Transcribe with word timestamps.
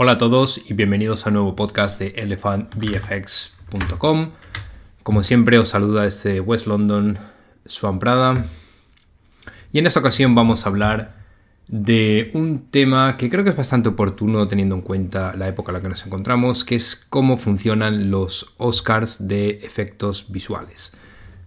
Hola 0.00 0.12
a 0.12 0.18
todos 0.18 0.62
y 0.64 0.74
bienvenidos 0.74 1.26
a 1.26 1.30
un 1.30 1.34
nuevo 1.34 1.56
podcast 1.56 1.98
de 1.98 2.10
elephantbfx.com. 2.10 4.30
Como 5.02 5.24
siempre 5.24 5.58
os 5.58 5.70
saluda 5.70 6.02
desde 6.02 6.40
West 6.40 6.68
London, 6.68 7.18
Swan 7.66 7.98
Prada. 7.98 8.44
Y 9.72 9.80
en 9.80 9.88
esta 9.88 9.98
ocasión 9.98 10.36
vamos 10.36 10.64
a 10.64 10.68
hablar 10.68 11.16
de 11.66 12.30
un 12.32 12.70
tema 12.70 13.16
que 13.16 13.28
creo 13.28 13.42
que 13.42 13.50
es 13.50 13.56
bastante 13.56 13.88
oportuno 13.88 14.46
teniendo 14.46 14.76
en 14.76 14.82
cuenta 14.82 15.34
la 15.34 15.48
época 15.48 15.72
en 15.72 15.74
la 15.74 15.80
que 15.80 15.88
nos 15.88 16.06
encontramos, 16.06 16.62
que 16.62 16.76
es 16.76 16.94
cómo 16.94 17.36
funcionan 17.36 18.12
los 18.12 18.54
Oscars 18.56 19.26
de 19.26 19.58
efectos 19.64 20.26
visuales. 20.28 20.92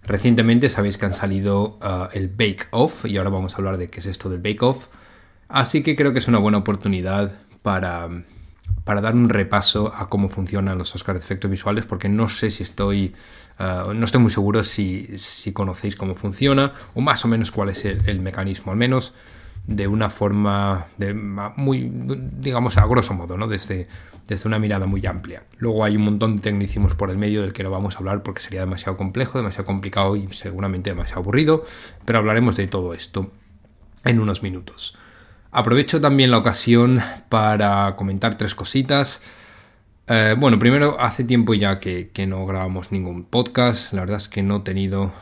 Recientemente 0.02 0.68
sabéis 0.68 0.98
que 0.98 1.06
han 1.06 1.14
salido 1.14 1.78
uh, 1.80 2.08
el 2.12 2.28
Bake 2.28 2.66
Off 2.72 3.06
y 3.06 3.16
ahora 3.16 3.30
vamos 3.30 3.54
a 3.54 3.56
hablar 3.56 3.78
de 3.78 3.88
qué 3.88 4.00
es 4.00 4.06
esto 4.06 4.28
del 4.28 4.42
Bake 4.42 4.60
Off. 4.60 4.88
Así 5.48 5.82
que 5.82 5.96
creo 5.96 6.12
que 6.12 6.18
es 6.18 6.28
una 6.28 6.36
buena 6.36 6.58
oportunidad 6.58 7.32
para, 7.62 8.10
para 8.84 9.00
dar 9.00 9.14
un 9.14 9.28
repaso 9.28 9.92
a 9.96 10.08
cómo 10.08 10.28
funcionan 10.28 10.78
los 10.78 10.94
Oscars 10.94 11.20
de 11.20 11.24
efectos 11.24 11.50
visuales, 11.50 11.86
porque 11.86 12.08
no 12.08 12.28
sé 12.28 12.50
si 12.50 12.62
estoy, 12.62 13.14
uh, 13.58 13.92
no 13.92 14.04
estoy 14.04 14.20
muy 14.20 14.30
seguro 14.30 14.64
si, 14.64 15.16
conocéis 15.52 15.96
cómo 15.96 16.14
funciona 16.14 16.72
o 16.94 17.00
más 17.00 17.24
o 17.24 17.28
menos 17.28 17.50
cuál 17.50 17.68
es 17.68 17.84
el, 17.84 18.02
el 18.08 18.20
mecanismo, 18.20 18.72
al 18.72 18.78
menos 18.78 19.12
de 19.66 19.86
una 19.86 20.10
forma 20.10 20.86
de, 20.98 21.14
muy, 21.14 21.90
digamos, 21.92 22.76
a 22.76 22.86
grosso 22.86 23.14
modo, 23.14 23.36
¿no? 23.36 23.46
Desde, 23.46 23.86
desde 24.26 24.48
una 24.48 24.58
mirada 24.58 24.86
muy 24.86 25.04
amplia. 25.06 25.44
Luego 25.58 25.84
hay 25.84 25.96
un 25.96 26.02
montón 26.02 26.36
de 26.36 26.42
tecnicismos 26.42 26.94
por 26.94 27.10
el 27.10 27.18
medio 27.18 27.42
del 27.42 27.52
que 27.52 27.62
no 27.62 27.70
vamos 27.70 27.94
a 27.94 27.98
hablar 27.98 28.22
porque 28.22 28.40
sería 28.40 28.60
demasiado 28.60 28.96
complejo, 28.96 29.38
demasiado 29.38 29.64
complicado 29.64 30.16
y 30.16 30.26
seguramente 30.32 30.90
demasiado 30.90 31.20
aburrido, 31.20 31.64
pero 32.04 32.18
hablaremos 32.18 32.56
de 32.56 32.66
todo 32.66 32.94
esto 32.94 33.30
en 34.04 34.18
unos 34.18 34.42
minutos. 34.42 34.96
Aprovecho 35.54 36.00
también 36.00 36.30
la 36.30 36.38
ocasión 36.38 37.00
para 37.28 37.94
comentar 37.94 38.38
tres 38.38 38.54
cositas. 38.54 39.20
Eh, 40.06 40.34
bueno, 40.38 40.58
primero, 40.58 40.96
hace 40.98 41.24
tiempo 41.24 41.52
ya 41.52 41.78
que, 41.78 42.10
no 42.26 42.46
grabamos 42.46 42.90
ningún 42.90 43.24
podcast. 43.24 43.92
La 43.92 44.00
verdad 44.00 44.16
es 44.16 44.28
que 44.28 44.42
no 44.42 44.56
he 44.56 44.60
tenido 44.60 45.12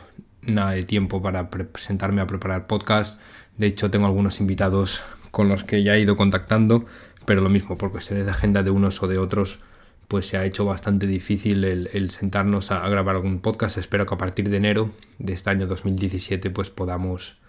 nada 0.41 0.71
de 0.71 0.83
tiempo 0.83 1.21
para 1.21 1.49
presentarme 1.49 2.21
a 2.21 2.27
preparar 2.27 2.65
podcast. 2.65 3.19
De 3.57 3.67
hecho, 3.67 3.91
tengo 3.91 4.05
algunos 4.05 4.39
invitados 4.39 5.01
con 5.31 5.49
los 5.49 5.65
que 5.65 5.83
ya 5.83 5.97
he 5.97 5.99
ido 5.99 6.15
contactando, 6.15 6.85
pero 7.25 7.41
lo 7.41 7.49
mismo, 7.49 7.77
por 7.77 7.91
cuestiones 7.91 8.23
de 8.23 8.31
agenda 8.31 8.63
de 8.63 8.71
unos 8.71 9.03
o 9.03 9.09
de 9.09 9.17
otros, 9.17 9.59
pues 10.07 10.27
se 10.27 10.37
ha 10.37 10.45
hecho 10.45 10.63
bastante 10.63 11.07
difícil 11.07 11.65
el, 11.65 11.89
el 11.91 12.09
sentarnos 12.09 12.71
a, 12.71 12.85
a, 12.85 12.89
grabar 12.89 13.17
algún 13.17 13.41
podcast. 13.41 13.77
Espero 13.77 14.05
que 14.05 14.15
a 14.15 14.17
partir 14.17 14.49
de 14.49 14.55
enero 14.55 14.91
de 15.19 15.33
este 15.33 15.49
año 15.49 15.67
2017 15.67 16.49
pues 16.51 16.69
podamos 16.69 17.40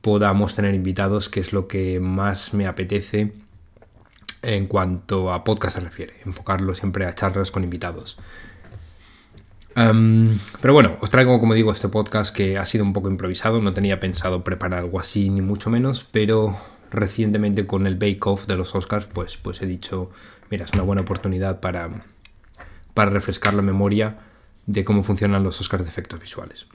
podamos 0.00 0.54
tener 0.54 0.74
invitados, 0.74 1.28
que 1.28 1.40
es 1.40 1.52
lo 1.52 1.68
que 1.68 2.00
más 2.00 2.54
me 2.54 2.66
apetece 2.66 3.32
en 4.42 4.66
cuanto 4.66 5.32
a 5.32 5.44
podcast 5.44 5.74
se 5.76 5.80
refiere, 5.80 6.14
enfocarlo 6.24 6.74
siempre 6.74 7.06
a 7.06 7.14
charlas 7.14 7.50
con 7.50 7.64
invitados. 7.64 8.16
Um, 9.76 10.38
pero 10.60 10.74
bueno, 10.74 10.96
os 11.00 11.10
traigo, 11.10 11.38
como 11.38 11.54
digo, 11.54 11.70
este 11.70 11.88
podcast 11.88 12.34
que 12.34 12.58
ha 12.58 12.66
sido 12.66 12.84
un 12.84 12.92
poco 12.92 13.08
improvisado, 13.08 13.60
no 13.60 13.72
tenía 13.72 14.00
pensado 14.00 14.42
preparar 14.42 14.80
algo 14.80 14.98
así, 14.98 15.30
ni 15.30 15.42
mucho 15.42 15.70
menos, 15.70 16.06
pero 16.10 16.56
recientemente 16.90 17.66
con 17.66 17.86
el 17.86 17.94
Bake 17.94 18.26
Off 18.26 18.46
de 18.46 18.56
los 18.56 18.74
Oscars, 18.74 19.06
pues, 19.06 19.36
pues 19.36 19.62
he 19.62 19.66
dicho, 19.66 20.10
mira, 20.50 20.64
es 20.64 20.72
una 20.72 20.82
buena 20.82 21.02
oportunidad 21.02 21.60
para, 21.60 21.88
para 22.94 23.10
refrescar 23.10 23.54
la 23.54 23.62
memoria 23.62 24.18
de 24.66 24.84
cómo 24.84 25.04
funcionan 25.04 25.44
los 25.44 25.60
Oscars 25.60 25.84
de 25.84 25.88
efectos 25.88 26.20
visuales. 26.20 26.66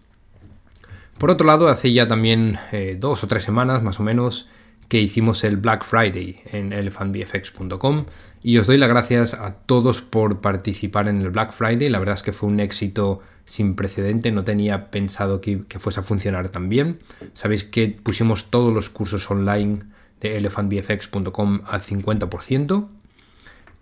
Por 1.17 1.29
otro 1.29 1.47
lado, 1.47 1.69
hace 1.69 1.93
ya 1.93 2.07
también 2.07 2.57
eh, 2.71 2.97
dos 2.99 3.23
o 3.23 3.27
tres 3.27 3.43
semanas 3.43 3.81
más 3.81 3.99
o 3.99 4.03
menos 4.03 4.47
que 4.89 5.01
hicimos 5.01 5.43
el 5.43 5.57
Black 5.57 5.83
Friday 5.83 6.41
en 6.51 6.73
elephantbfx.com 6.73 8.05
y 8.43 8.57
os 8.57 8.67
doy 8.67 8.77
las 8.77 8.89
gracias 8.89 9.33
a 9.33 9.53
todos 9.53 10.01
por 10.01 10.41
participar 10.41 11.07
en 11.07 11.21
el 11.21 11.31
Black 11.31 11.53
Friday. 11.53 11.89
La 11.89 11.99
verdad 11.99 12.15
es 12.15 12.23
que 12.23 12.33
fue 12.33 12.49
un 12.49 12.59
éxito 12.59 13.21
sin 13.45 13.75
precedente, 13.75 14.31
no 14.31 14.43
tenía 14.43 14.91
pensado 14.91 15.41
que, 15.41 15.63
que 15.67 15.79
fuese 15.79 16.01
a 16.01 16.03
funcionar 16.03 16.49
tan 16.49 16.69
bien. 16.69 16.99
Sabéis 17.33 17.63
que 17.63 17.87
pusimos 17.87 18.45
todos 18.51 18.73
los 18.73 18.89
cursos 18.89 19.29
online 19.31 19.79
de 20.21 20.37
elephantbfx.com 20.37 21.61
al 21.65 21.81
50%. 21.81 22.87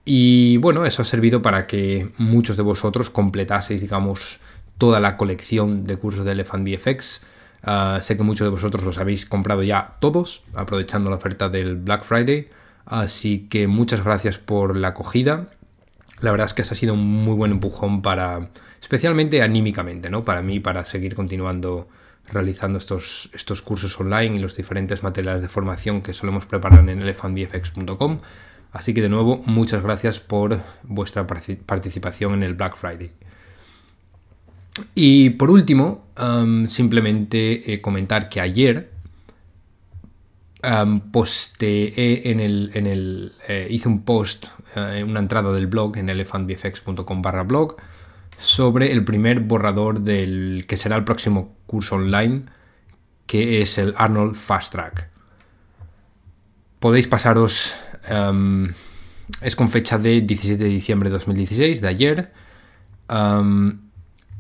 Y 0.06 0.58
bueno, 0.58 0.86
eso 0.86 1.02
ha 1.02 1.06
servido 1.06 1.42
para 1.42 1.66
que 1.66 2.10
muchos 2.18 2.58
de 2.58 2.64
vosotros 2.64 3.10
completaseis, 3.10 3.82
digamos, 3.82 4.40
toda 4.78 5.00
la 5.00 5.18
colección 5.18 5.86
de 5.86 5.98
cursos 5.98 6.26
de 6.26 6.32
Elephant 6.32 6.68
VFX. 6.68 7.22
Uh, 7.66 8.02
sé 8.02 8.18
que 8.18 8.24
muchos 8.24 8.46
de 8.46 8.50
vosotros 8.50 8.84
los 8.84 8.98
habéis 8.98 9.26
comprado 9.26 9.64
ya 9.64 9.96
todos, 10.00 10.44
aprovechando 10.54 11.10
la 11.10 11.16
oferta 11.16 11.50
del 11.50 11.78
Black 11.78 12.04
Friday. 12.04 12.50
Así 12.86 13.48
que 13.50 13.68
muchas 13.68 14.04
gracias 14.04 14.38
por 14.38 14.76
la 14.76 14.90
acogida. 14.90 15.48
La 16.20 16.32
verdad 16.32 16.46
es 16.46 16.54
que 16.54 16.62
ha 16.62 16.66
sido 16.66 16.94
un 16.94 17.06
muy 17.06 17.36
buen 17.36 17.52
empujón 17.52 18.02
para, 18.02 18.50
especialmente 18.82 19.42
anímicamente, 19.42 20.10
¿no? 20.10 20.24
Para 20.24 20.42
mí, 20.42 20.60
para 20.60 20.86
seguir 20.86 21.16
continuando 21.16 21.88
realizando 22.32 22.78
estos, 22.78 23.30
estos 23.34 23.62
cursos 23.62 24.00
online 24.00 24.38
y 24.38 24.40
los 24.40 24.56
diferentes 24.56 25.04
materiales 25.04 25.42
de 25.42 25.50
formación 25.50 26.02
que 26.02 26.14
solemos 26.14 26.46
preparar 26.46 26.88
en 26.88 27.02
elephantbfx.com. 27.02 28.20
Así 28.72 28.94
que 28.94 29.02
de 29.02 29.10
nuevo, 29.10 29.42
muchas 29.46 29.84
gracias 29.84 30.20
por 30.20 30.60
vuestra 30.84 31.28
participación 31.28 32.34
en 32.34 32.44
el 32.44 32.56
Black 32.56 32.76
Friday. 32.76 33.12
Y 34.96 35.32
por 35.32 35.52
último, 35.52 36.06
simplemente 36.68 37.74
eh, 37.74 37.82
comentar 37.82 38.30
que 38.30 38.42
ayer 38.42 38.92
posteé 41.12 42.32
en 42.32 42.40
el, 42.40 42.72
en 42.74 42.88
el 42.88 43.34
eh, 43.50 43.68
hice 43.70 43.90
un 43.90 44.04
post, 44.04 44.46
eh, 44.76 45.04
una 45.06 45.20
entrada 45.20 45.52
del 45.52 45.68
blog 45.68 45.98
en 45.98 46.10
elephantbfx.com 46.10 47.22
barra 47.22 47.44
blog 47.44 47.76
sobre 48.38 48.94
el 48.94 49.04
primer 49.04 49.42
borrador 49.42 50.00
del 50.02 50.66
que 50.68 50.78
será 50.78 50.96
el 50.96 51.04
próximo 51.04 51.54
curso 51.66 51.96
online, 51.96 52.46
que 53.28 53.62
es 53.62 53.78
el 53.78 53.94
Arnold 53.98 54.36
Fast 54.36 54.72
Track. 54.72 55.10
Podéis 56.80 57.08
pasaros, 57.08 57.76
es 59.42 59.56
con 59.56 59.70
fecha 59.70 59.98
de 59.98 60.20
17 60.22 60.62
de 60.62 60.70
diciembre 60.70 61.10
de 61.10 61.14
2016, 61.14 61.80
de 61.80 61.88
ayer. 61.88 62.34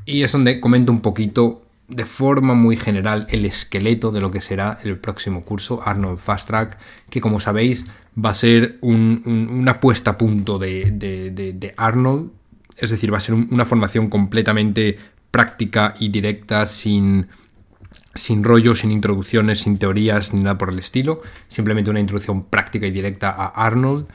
Y 0.05 0.23
es 0.23 0.31
donde 0.31 0.59
comento 0.59 0.91
un 0.91 1.01
poquito 1.01 1.63
de 1.87 2.05
forma 2.05 2.53
muy 2.53 2.77
general 2.77 3.27
el 3.29 3.45
esqueleto 3.45 4.11
de 4.11 4.21
lo 4.21 4.31
que 4.31 4.41
será 4.41 4.79
el 4.83 4.97
próximo 4.97 5.43
curso 5.43 5.81
Arnold 5.85 6.19
Fast 6.19 6.47
Track, 6.47 6.77
que 7.09 7.21
como 7.21 7.39
sabéis 7.39 7.85
va 8.23 8.29
a 8.29 8.33
ser 8.33 8.77
un, 8.81 9.21
un, 9.25 9.49
una 9.49 9.79
puesta 9.79 10.11
a 10.11 10.17
punto 10.17 10.59
de, 10.59 10.91
de, 10.91 11.31
de, 11.31 11.73
Arnold, 11.77 12.31
es 12.77 12.89
decir, 12.89 13.13
va 13.13 13.17
a 13.17 13.21
ser 13.21 13.35
un, 13.35 13.47
una 13.51 13.65
formación 13.65 14.07
completamente 14.07 14.97
práctica 15.29 15.95
y 15.99 16.09
directa, 16.09 16.65
sin, 16.67 17.27
sin 18.15 18.43
rollos, 18.43 18.79
sin 18.79 18.91
introducciones, 18.91 19.61
sin 19.61 19.77
teorías 19.77 20.33
ni 20.33 20.41
nada 20.41 20.57
por 20.57 20.69
el 20.69 20.79
estilo, 20.79 21.21
simplemente 21.47 21.89
una 21.89 21.99
introducción 21.99 22.45
práctica 22.45 22.87
y 22.87 22.91
directa 22.91 23.29
a 23.29 23.47
Arnold 23.47 24.07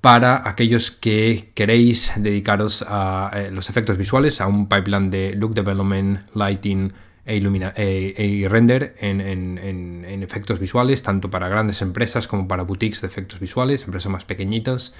para 0.00 0.48
aquellos 0.48 0.90
que 0.90 1.50
queréis 1.54 2.12
dedicaros 2.16 2.84
a 2.86 3.30
eh, 3.34 3.50
los 3.50 3.70
efectos 3.70 3.96
visuales, 3.96 4.40
a 4.40 4.46
un 4.46 4.68
pipeline 4.68 5.10
de 5.10 5.34
look 5.34 5.54
development, 5.54 6.20
lighting 6.34 6.92
e, 7.24 7.38
e, 7.38 8.44
e 8.44 8.48
render 8.48 8.94
en, 9.00 9.20
en, 9.20 9.58
en, 9.58 10.04
en, 10.04 10.22
efectos 10.22 10.60
visuales, 10.60 11.02
tanto 11.02 11.28
para 11.28 11.48
grandes 11.48 11.82
empresas 11.82 12.28
como 12.28 12.46
para 12.46 12.62
boutiques 12.62 13.00
de 13.00 13.08
efectos 13.08 13.40
visuales, 13.40 13.82
empresas 13.82 14.12
más 14.12 14.24
pequeñitas. 14.24 14.94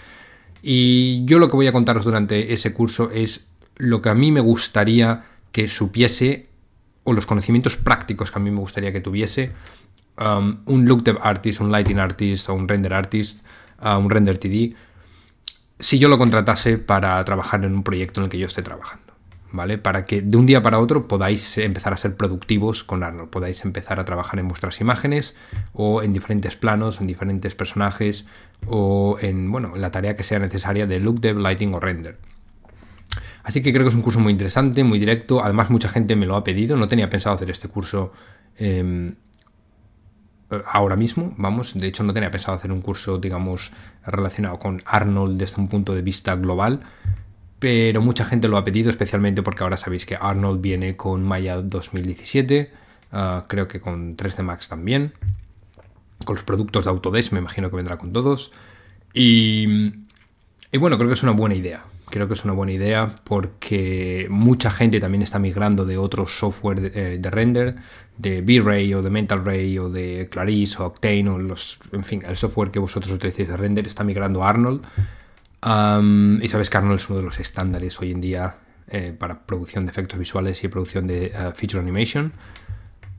Y 0.61 1.25
yo 1.25 1.39
lo 1.39 1.49
que 1.49 1.55
voy 1.55 1.69
a 1.69 1.73
contaros 1.73 2.05
durante 2.05 2.53
ese 2.53 2.75
curso 2.75 3.11
es 3.13 3.47
lo 3.77 4.03
que 4.03 4.09
a 4.09 4.15
mí 4.15 4.33
me 4.33 4.41
gustaría 4.41 5.25
que 5.53 5.69
supiese, 5.69 6.49
o 7.05 7.13
los 7.13 7.27
conocimientos 7.27 7.77
prácticos 7.77 8.33
que 8.33 8.39
a 8.41 8.43
mí 8.43 8.51
me 8.51 8.59
gustaría 8.59 8.93
que 8.93 9.01
tuviese, 9.01 9.53
um, 10.19 10.59
un 10.65 10.85
look 10.87 11.05
dev 11.05 11.19
artist, 11.23 11.61
un 11.61 11.71
lighting 11.71 11.99
artist 11.99 12.49
o 12.49 12.55
un 12.55 12.67
render 12.67 12.93
artist, 12.93 13.47
uh, 13.81 13.99
un 13.99 14.11
render 14.11 14.39
TD, 14.39 14.75
si 15.79 15.99
yo 15.99 16.09
lo 16.09 16.19
contratase 16.19 16.79
para 16.79 17.23
trabajar 17.25 17.65
en 17.65 17.75
un 17.75 17.83
proyecto 17.83 18.21
en 18.21 18.25
el 18.25 18.31
que 18.31 18.39
yo 18.39 18.47
esté 18.47 18.63
trabajando, 18.63 19.13
¿vale? 19.53 19.79
Para 19.79 20.05
que 20.05 20.23
de 20.23 20.37
un 20.37 20.47
día 20.47 20.63
para 20.63 20.79
otro 20.79 21.09
podáis 21.09 21.59
empezar 21.59 21.93
a 21.93 21.97
ser 21.97 22.17
productivos 22.17 22.85
con 22.85 23.03
Arnold, 23.03 23.31
podáis 23.31 23.65
empezar 23.65 24.01
a 24.01 24.05
trabajar 24.05 24.39
en 24.39 24.49
vuestras 24.49 24.81
imágenes 24.81 25.37
o 25.73 26.03
en 26.03 26.13
diferentes 26.13 26.57
planos, 26.57 27.01
en 27.01 27.07
diferentes 27.07 27.55
personajes 27.55 28.27
o 28.67 29.19
en, 29.21 29.51
bueno, 29.53 29.77
la 29.77 29.91
tarea 29.91 30.17
que 30.17 30.23
sea 30.23 30.39
necesaria 30.39 30.87
de 30.87 31.01
look 31.01 31.21
dev, 31.21 31.39
lighting 31.39 31.75
o 31.75 31.81
render. 31.81 32.19
Así 33.43 33.63
que 33.63 33.73
creo 33.73 33.85
que 33.85 33.91
es 33.91 33.95
un 33.95 34.03
curso 34.03 34.19
muy 34.19 34.33
interesante, 34.33 34.83
muy 34.83 34.99
directo. 34.99 35.45
Además, 35.45 35.71
mucha 35.71 35.89
gente 35.89 36.17
me 36.17 36.27
lo 36.27 36.35
ha 36.35 36.43
pedido. 36.43 36.77
No 36.77 36.89
tenía 36.89 37.09
pensado 37.09 37.37
hacer 37.37 37.49
este 37.49 37.69
curso 37.69 38.13
eh, 38.59 39.15
ahora 40.67 40.97
mismo, 40.97 41.35
vamos, 41.37 41.75
de 41.75 41.87
hecho 41.87 42.05
no 42.05 42.15
tenía 42.15 42.31
pensado 42.31 42.57
hacer 42.57 42.71
un 42.71 42.81
curso, 42.81 43.19
digamos, 43.19 43.73
relacionado 44.05 44.59
con 44.59 44.83
Arnold 44.87 45.39
desde 45.39 45.61
un 45.61 45.69
punto 45.69 45.95
de 45.95 46.03
vista 46.03 46.37
global, 46.37 46.81
pero 47.59 48.01
mucha 48.01 48.25
gente 48.25 48.49
lo 48.49 48.57
ha 48.57 48.65
pedido, 48.65 48.91
especialmente 48.91 49.43
porque 49.43 49.63
ahora 49.65 49.77
sabéis 49.77 50.07
que 50.07 50.17
Arnold 50.21 50.61
viene 50.61 50.97
con 50.97 51.25
Maya 51.25 51.61
2017, 51.63 52.71
uh, 53.13 53.47
creo 53.49 53.67
que 53.67 53.81
con 53.81 54.17
3D 54.17 54.43
Max 54.43 54.69
también, 54.69 55.15
con 56.25 56.37
los 56.37 56.45
productos 56.45 56.85
de 56.85 56.91
Autodesk, 56.91 57.33
me 57.33 57.39
imagino 57.39 57.71
que 57.71 57.77
vendrá 57.77 57.99
con 57.99 58.13
todos. 58.13 58.53
Y, 59.13 59.95
y 60.71 60.79
bueno, 60.79 60.97
creo 60.99 61.09
que 61.09 61.15
es 61.15 61.23
una 61.23 61.33
buena 61.33 61.55
idea. 61.55 61.85
Creo 62.09 62.29
que 62.29 62.35
es 62.35 62.45
una 62.45 62.53
buena 62.55 62.73
idea 62.73 63.15
porque 63.25 64.27
mucha 64.31 64.71
gente 64.71 65.01
también 65.01 65.23
está 65.23 65.39
migrando 65.39 65.85
de 65.85 65.99
otros 65.99 66.39
software 66.39 66.81
de, 66.81 67.17
eh, 67.17 67.31
render, 67.31 67.77
de 68.17 68.43
V-Ray 68.43 68.95
o 68.95 69.03
de 69.03 69.11
Mental 69.11 69.45
Ray 69.45 69.79
o 69.79 69.91
de 69.91 70.29
Clarice 70.31 70.81
o 70.81 70.87
Octane 70.87 71.29
o 71.29 71.39
los, 71.39 71.79
en 71.93 72.05
fin, 72.05 72.23
el 72.27 72.37
software 72.37 72.71
que 72.71 72.79
vosotros 72.79 73.13
utilicéis 73.13 73.49
de 73.49 73.57
render 73.57 73.87
está 73.87 74.05
migrando 74.05 74.45
a 74.45 74.51
Arnold. 74.51 74.83
y 76.43 76.49
sabes 76.49 76.71
que 76.71 76.77
Arnold 76.77 77.01
es 77.01 77.11
uno 77.11 77.19
de 77.19 77.25
los 77.25 77.41
estándares 77.41 78.01
hoy 78.01 78.13
en 78.13 78.21
día 78.21 78.57
eh, 78.89 79.13
para 79.19 79.45
producción 79.45 79.85
de 79.85 79.91
efectos 79.91 80.17
visuales 80.17 80.63
y 80.63 80.69
producción 80.69 81.09
de 81.09 81.33
uh, 81.35 81.51
feature 81.53 81.81
animation. 81.81 82.33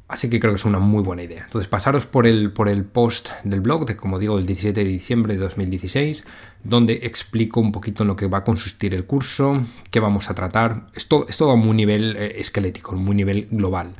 Así 0.08 0.30
que 0.30 0.40
creo 0.40 0.54
que 0.54 0.58
es 0.58 0.66
una 0.66 0.80
muy 0.80 1.04
buena 1.04 1.24
idea. 1.24 1.44
Entonces, 1.44 1.68
pasaros 1.68 2.06
por 2.06 2.28
el, 2.28 2.52
por 2.52 2.70
el 2.70 2.86
post 2.86 3.30
del 3.44 3.60
blog, 3.60 3.86
de, 3.86 3.98
como 3.98 4.20
digo, 4.20 4.38
del 4.38 4.46
17 4.46 4.84
de 4.84 4.90
diciembre 4.90 5.34
de 5.34 5.40
2016, 5.42 6.24
donde 6.64 7.02
explico 7.04 7.60
un 7.60 7.74
poquito 7.74 8.04
en 8.04 8.08
lo 8.08 8.16
que 8.16 8.28
va 8.28 8.40
a 8.40 8.44
consistir 8.46 8.94
el 8.94 9.06
curso, 9.06 9.62
qué 9.92 10.00
vamos 10.00 10.30
a 10.30 10.34
tratar. 10.36 10.88
Es 10.94 11.08
todo, 11.08 11.26
es 11.28 11.38
todo 11.38 11.52
a 11.52 11.56
un 11.56 11.76
nivel 11.76 12.16
eh, 12.18 12.36
esquelético, 12.40 12.94
un 12.96 13.18
nivel 13.18 13.50
global 13.52 13.96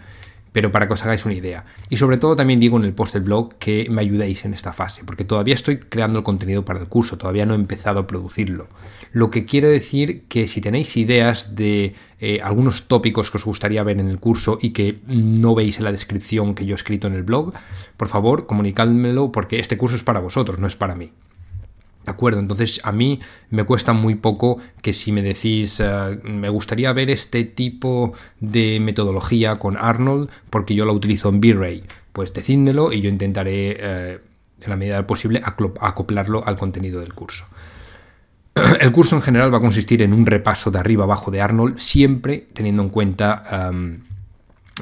pero 0.58 0.72
para 0.72 0.88
que 0.88 0.94
os 0.94 1.04
hagáis 1.04 1.24
una 1.24 1.36
idea. 1.36 1.66
Y 1.88 1.98
sobre 1.98 2.18
todo 2.18 2.36
también 2.36 2.60
digo 2.60 2.78
en 2.78 2.84
el 2.84 2.96
post 2.96 3.14
del 3.14 3.22
blog 3.22 3.60
que 3.60 3.86
me 3.92 4.02
ayudéis 4.02 4.44
en 4.44 4.56
esta 4.56 4.74
fase, 4.74 5.04
porque 5.06 5.24
todavía 5.24 5.54
estoy 5.54 5.78
creando 5.78 6.18
el 6.18 6.24
contenido 6.24 6.66
para 6.66 6.80
el 6.80 6.88
curso, 6.88 7.16
todavía 7.16 7.46
no 7.46 7.54
he 7.54 7.58
empezado 7.58 8.00
a 8.00 8.08
producirlo. 8.08 8.68
Lo 9.12 9.30
que 9.30 9.46
quiere 9.46 9.68
decir 9.68 10.24
que 10.28 10.48
si 10.48 10.60
tenéis 10.60 10.98
ideas 10.98 11.56
de 11.56 11.94
eh, 12.20 12.40
algunos 12.42 12.88
tópicos 12.88 13.30
que 13.30 13.38
os 13.38 13.46
gustaría 13.46 13.84
ver 13.84 14.00
en 14.00 14.10
el 14.10 14.20
curso 14.20 14.58
y 14.60 14.72
que 14.72 14.98
no 15.06 15.54
veis 15.54 15.78
en 15.78 15.84
la 15.84 15.92
descripción 15.92 16.56
que 16.56 16.66
yo 16.66 16.74
he 16.74 16.76
escrito 16.76 17.06
en 17.06 17.14
el 17.14 17.22
blog, 17.22 17.54
por 17.96 18.08
favor 18.08 18.48
comunicádmelo 18.48 19.32
porque 19.32 19.60
este 19.60 19.78
curso 19.78 19.96
es 19.96 20.02
para 20.02 20.22
vosotros, 20.22 20.58
no 20.58 20.66
es 20.66 20.76
para 20.76 20.96
mí. 20.96 21.12
¿De 22.08 22.12
acuerdo? 22.12 22.40
Entonces 22.40 22.80
a 22.86 22.94
mí 22.94 23.20
me 23.50 23.66
cuesta 23.66 23.92
muy 23.92 24.16
poco 24.16 24.60
que 24.82 24.94
si 24.94 25.12
me 25.12 25.22
decís, 25.22 25.82
eh, 25.82 26.18
me 26.24 26.48
gustaría 26.48 26.94
ver 26.94 27.10
este 27.10 27.44
tipo 27.44 28.14
de 28.40 28.80
metodología 28.80 29.60
con 29.60 29.76
Arnold 29.76 30.30
porque 30.50 30.74
yo 30.74 30.86
lo 30.86 30.94
utilizo 30.94 31.28
en 31.28 31.40
V-Ray, 31.40 31.84
pues 32.14 32.34
decídmelo 32.34 32.94
y 32.94 33.02
yo 33.02 33.10
intentaré, 33.10 33.76
eh, 33.78 34.20
en 34.62 34.70
la 34.70 34.78
medida 34.78 35.06
posible, 35.06 35.42
acoplarlo 35.44 36.48
al 36.48 36.56
contenido 36.56 37.02
del 37.02 37.14
curso. 37.14 37.44
El 38.80 38.94
curso 38.94 39.18
en 39.18 39.22
general 39.22 39.54
va 39.54 39.58
a 39.58 39.62
consistir 39.62 40.02
en 40.02 40.14
un 40.14 40.26
repaso 40.26 40.72
de 40.72 40.80
arriba 40.80 41.04
abajo 41.04 41.30
de 41.30 41.42
Arnold, 41.42 41.78
siempre 41.78 42.48
teniendo 42.54 42.84
en 42.84 42.90
cuenta 42.90 43.44
em, 43.70 44.00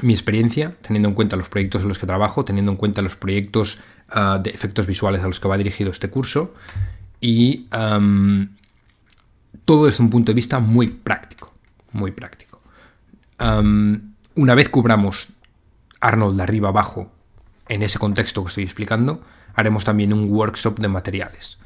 mi 0.02 0.12
experiencia, 0.12 0.76
teniendo 0.80 1.08
en 1.08 1.14
cuenta 1.16 1.34
los 1.34 1.48
proyectos 1.48 1.82
en 1.82 1.88
los 1.88 1.98
que 1.98 2.06
trabajo, 2.06 2.44
teniendo 2.44 2.70
en 2.70 2.76
cuenta 2.76 3.02
los 3.02 3.16
proyectos 3.16 3.80
ah, 4.10 4.38
de 4.40 4.50
efectos 4.50 4.86
visuales 4.86 5.24
a 5.24 5.26
los 5.26 5.40
que 5.40 5.48
va 5.48 5.58
dirigido 5.58 5.90
este 5.90 6.08
curso 6.08 6.54
y 7.20 7.66
todo 9.64 9.86
desde 9.86 10.02
un 10.02 10.10
punto 10.10 10.32
de 10.32 10.36
vista 10.36 10.60
muy 10.60 10.88
práctico, 10.88 11.52
muy 11.92 12.12
práctico. 12.12 12.60
una 13.38 14.54
vez 14.54 14.68
cubramos 14.68 15.28
Arnold 16.00 16.36
de 16.36 16.42
arriba 16.42 16.68
abajo 16.68 17.10
en 17.68 17.82
ese 17.82 17.98
contexto 17.98 18.42
que 18.42 18.48
estoy 18.48 18.64
explicando, 18.64 19.22
haremos 19.54 19.84
también 19.84 20.12
un 20.12 20.30
workshop 20.30 20.78
de 20.78 20.88
materiales. 20.88 21.58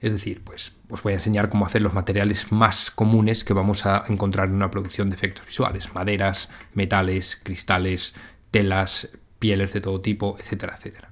Es 0.00 0.12
decir, 0.12 0.44
pues 0.44 0.76
os 0.88 1.02
voy 1.02 1.12
a 1.12 1.16
enseñar 1.16 1.48
cómo 1.48 1.66
hacer 1.66 1.82
los 1.82 1.92
materiales 1.92 2.52
más 2.52 2.90
comunes 2.90 3.42
que 3.42 3.52
vamos 3.52 3.84
a 3.84 4.04
encontrar 4.08 4.48
en 4.48 4.54
una 4.54 4.70
producción 4.70 5.10
de 5.10 5.16
efectos 5.16 5.44
visuales. 5.46 5.92
Maderas, 5.92 6.50
metales, 6.74 7.40
cristales, 7.42 8.14
telas, 8.52 9.08
pieles 9.40 9.72
de 9.72 9.80
todo 9.80 10.00
tipo, 10.00 10.36
etcétera, 10.38 10.74
etcétera. 10.76 11.10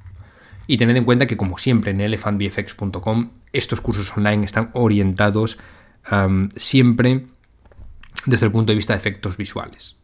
Y 0.66 0.76
tened 0.76 0.96
en 0.96 1.04
cuenta 1.04 1.26
que, 1.26 1.36
como 1.36 1.58
siempre, 1.58 1.92
en 1.92 2.00
elephantbfx.com 2.00 3.30
estos 3.52 3.80
cursos 3.80 4.16
online 4.16 4.44
están 4.44 4.70
orientados 4.72 5.58
siempre 6.56 7.26
desde 8.26 8.46
el 8.46 8.52
punto 8.52 8.72
de 8.72 8.76
vista 8.76 8.92
de 8.92 8.98
efectos 8.98 9.36
visuales. 9.36 9.96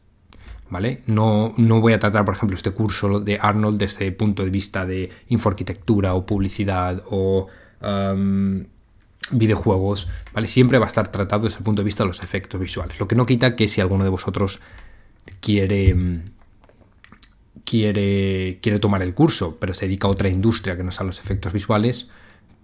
¿Vale? 0.70 1.02
No, 1.06 1.52
no, 1.58 1.80
voy 1.82 1.92
a 1.92 1.98
tratar, 1.98 2.24
por 2.24 2.34
ejemplo, 2.34 2.56
este 2.56 2.70
curso 2.70 3.20
de 3.20 3.38
Arnold 3.38 3.78
desde 3.78 4.06
el 4.06 4.14
punto 4.14 4.42
de 4.42 4.50
vista 4.50 4.86
de 4.86 5.10
infoarquitectura 5.28 6.14
o 6.14 6.24
publicidad 6.24 7.02
o 7.10 7.48
videojuegos, 9.32 10.08
¿vale? 10.32 10.46
Siempre 10.48 10.78
va 10.78 10.86
a 10.86 10.88
estar 10.88 11.10
tratado 11.12 11.44
desde 11.44 11.58
el 11.58 11.64
punto 11.64 11.82
de 11.82 11.86
vista 11.86 12.04
de 12.04 12.08
los 12.08 12.22
efectos 12.22 12.60
visuales. 12.60 12.98
Lo 12.98 13.06
que 13.06 13.14
no 13.14 13.26
quita 13.26 13.54
que 13.54 13.68
si 13.68 13.80
alguno 13.80 14.04
de 14.04 14.10
vosotros 14.10 14.60
quiere 15.40 15.94
quiere, 17.72 18.58
quiere 18.60 18.78
tomar 18.80 19.00
el 19.00 19.14
curso, 19.14 19.56
pero 19.58 19.72
se 19.72 19.86
dedica 19.86 20.06
a 20.06 20.10
otra 20.10 20.28
industria 20.28 20.76
que 20.76 20.82
no 20.82 20.92
sea 20.92 21.06
los 21.06 21.18
efectos 21.18 21.54
visuales, 21.54 22.06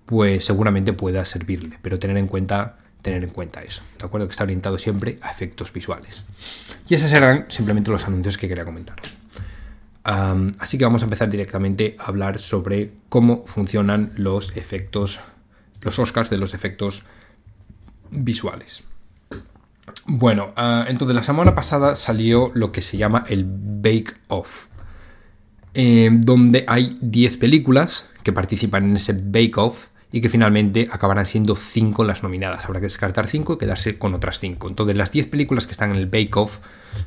pues 0.05 0.45
seguramente 0.45 0.93
pueda 0.93 1.25
servirle. 1.25 1.79
Pero 1.81 1.99
tener 1.99 2.19
en 2.19 2.27
cuenta, 2.27 2.77
tener 3.01 3.25
en 3.25 3.31
cuenta 3.31 3.63
eso, 3.63 3.81
¿de 3.99 4.05
acuerdo? 4.05 4.27
Que 4.27 4.33
está 4.33 4.45
orientado 4.45 4.77
siempre 4.77 5.17
a 5.23 5.31
efectos 5.31 5.73
visuales. 5.73 6.25
Y 6.91 6.95
esos 6.95 7.09
serán 7.09 7.47
simplemente 7.49 7.91
los 7.91 8.05
anuncios 8.05 8.37
que 8.37 8.49
quería 8.49 8.67
comentar. 8.67 8.97
así 10.05 10.77
que 10.77 10.85
vamos 10.85 11.01
a 11.01 11.07
empezar 11.07 11.31
directamente 11.31 11.97
a 11.99 12.09
hablar 12.09 12.39
sobre 12.39 12.91
cómo 13.09 13.47
funcionan 13.47 14.13
los 14.15 14.55
efectos, 14.59 15.21
los 15.81 15.99
Oscars 15.99 16.29
de 16.29 16.37
los 16.37 16.53
efectos 16.53 17.05
visuales. 18.11 18.83
Bueno, 20.05 20.53
ah, 20.57 20.85
entonces 20.87 21.17
la 21.17 21.23
semana 21.23 21.55
pasada 21.55 21.97
salió 21.97 22.51
lo 22.53 22.73
que 22.73 22.83
se 22.83 22.99
llama 22.99 23.25
el 23.27 23.47
Bake 23.49 24.13
Off. 24.29 24.69
Eh, 25.81 26.11
donde 26.11 26.65
hay 26.67 26.99
10 27.01 27.37
películas 27.37 28.07
que 28.25 28.33
participan 28.33 28.83
en 28.83 28.97
ese 28.97 29.13
Bake 29.13 29.57
Off 29.59 29.91
y 30.11 30.21
que 30.21 30.29
finalmente 30.29 30.89
acabarán 30.91 31.25
siendo 31.25 31.55
5 31.55 32.03
las 32.03 32.25
nominadas. 32.25 32.65
Habrá 32.65 32.81
que 32.81 32.87
descartar 32.87 33.29
5 33.29 33.53
y 33.53 33.59
quedarse 33.59 33.97
con 33.97 34.13
otras 34.13 34.41
5. 34.41 34.67
Entonces 34.67 34.97
las 34.97 35.13
10 35.13 35.29
películas 35.29 35.69
que 35.69 35.71
están 35.71 35.93
en 35.93 35.99
el 35.99 36.07
Bake 36.07 36.37
Off 36.37 36.59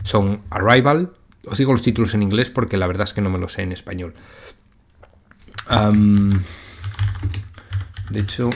son 0.04 0.40
Arrival, 0.50 1.12
os 1.46 1.58
digo 1.58 1.74
los 1.74 1.82
títulos 1.82 2.14
en 2.14 2.24
inglés 2.24 2.50
porque 2.50 2.78
la 2.78 2.88
verdad 2.88 3.04
es 3.04 3.14
que 3.14 3.20
no 3.20 3.30
me 3.30 3.40
lo 3.40 3.50
sé 3.50 3.64
en 3.64 3.74
español. 3.74 4.14
de 8.10 8.20
hecho, 8.22 8.50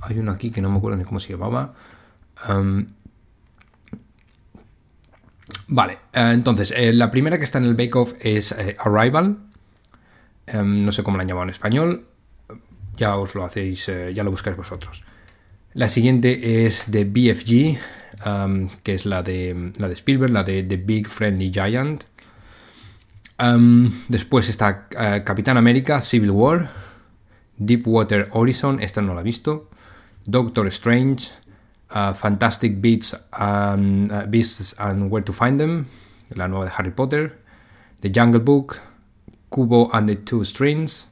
hay 0.00 0.18
uno 0.18 0.32
aquí 0.32 0.50
que 0.50 0.60
no 0.60 0.68
me 0.68 0.78
acuerdo 0.78 0.98
ni 0.98 1.04
cómo 1.04 1.20
se 1.20 1.32
llamaba. 1.32 1.74
Vale, 5.74 5.94
eh, 6.12 6.32
entonces, 6.34 6.70
eh, 6.76 6.92
la 6.92 7.10
primera 7.10 7.38
que 7.38 7.44
está 7.44 7.56
en 7.56 7.64
el 7.64 7.72
Bake 7.72 7.96
Off 7.96 8.12
es 8.20 8.52
eh, 8.52 8.76
Arrival. 8.78 9.38
Em, 10.46 10.84
no 10.84 10.92
sé 10.92 11.02
cómo 11.02 11.16
la 11.16 11.22
han 11.22 11.28
llamado 11.28 11.44
en 11.44 11.50
español. 11.50 12.04
Ya 12.98 13.16
os 13.16 13.34
lo 13.34 13.42
hacéis, 13.42 13.86
ya 13.86 14.22
lo 14.22 14.30
buscáis 14.30 14.54
vosotros. 14.54 15.02
La 15.72 15.88
siguiente 15.88 16.66
es 16.66 16.90
de 16.90 17.04
BFG, 17.04 17.78
em, 18.26 18.68
que 18.82 18.94
es 18.94 19.06
la 19.06 19.22
de, 19.22 19.72
la 19.78 19.88
de 19.88 19.94
Spielberg, 19.94 20.30
la 20.30 20.42
de 20.42 20.62
The 20.62 20.76
Big 20.76 21.08
Friendly 21.08 21.50
Giant. 21.50 22.04
Em, 23.38 23.90
después 24.08 24.50
está 24.50 24.88
Capitán 25.24 25.56
América, 25.56 26.02
Civil 26.02 26.32
War. 26.32 26.70
Deepwater 27.56 28.28
Horizon, 28.32 28.78
esta 28.82 29.00
no 29.00 29.14
la 29.14 29.22
he 29.22 29.24
visto. 29.24 29.70
Doctor 30.26 30.66
Strange, 30.66 31.30
Fantastic 32.14 32.80
Beats 32.80 33.14
and, 33.32 34.10
uh, 34.10 34.26
Beasts 34.26 34.74
and 34.78 35.10
Where 35.10 35.22
to 35.22 35.32
Find 35.32 35.58
Them, 35.58 35.86
la 36.34 36.48
nueva 36.48 36.66
de 36.66 36.72
Harry 36.76 36.90
Potter, 36.90 37.38
The 38.00 38.10
Jungle 38.10 38.40
Book, 38.40 38.80
Kubo 39.50 39.90
and 39.92 40.08
the 40.08 40.16
Two 40.16 40.44
Strings, 40.44 41.08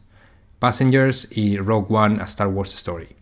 Passengers 0.58 1.28
y 1.30 1.58
Rogue 1.58 1.90
One, 1.90 2.20
A 2.20 2.24
Star 2.24 2.48
Wars 2.48 2.74
Story. 2.74 3.14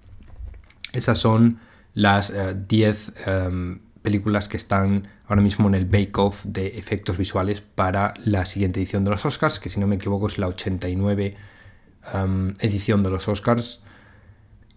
Esas 0.92 1.18
son 1.18 1.58
las 1.94 2.32
10 2.68 3.12
uh, 3.26 3.30
um, 3.30 3.80
películas 4.02 4.48
que 4.48 4.56
están 4.56 5.08
ahora 5.26 5.42
mismo 5.42 5.68
en 5.68 5.74
el 5.74 5.84
Bake 5.84 6.16
Off 6.16 6.44
de 6.44 6.78
efectos 6.78 7.18
visuales 7.18 7.60
para 7.60 8.14
la 8.24 8.44
siguiente 8.44 8.80
edición 8.80 9.04
de 9.04 9.10
los 9.10 9.26
Oscars, 9.26 9.58
que 9.58 9.68
si 9.68 9.80
no 9.80 9.86
me 9.86 9.96
equivoco 9.96 10.28
es 10.28 10.38
la 10.38 10.46
89 10.46 11.36
um, 12.14 12.54
edición 12.60 13.02
de 13.02 13.10
los 13.10 13.28
Oscars 13.28 13.82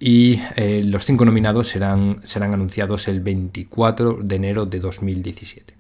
y 0.04 0.42
eh, 0.56 0.82
los 0.84 1.06
cinco 1.06 1.26
nominados 1.26 1.68
serán, 1.68 2.22
serán 2.24 2.56
anunciados 2.56 3.08
el 3.08 3.20
24 3.20 4.18
de 4.24 4.36
enero 4.36 4.66
de 4.66 4.80
2017. 4.80 5.76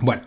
Bueno, 0.00 0.20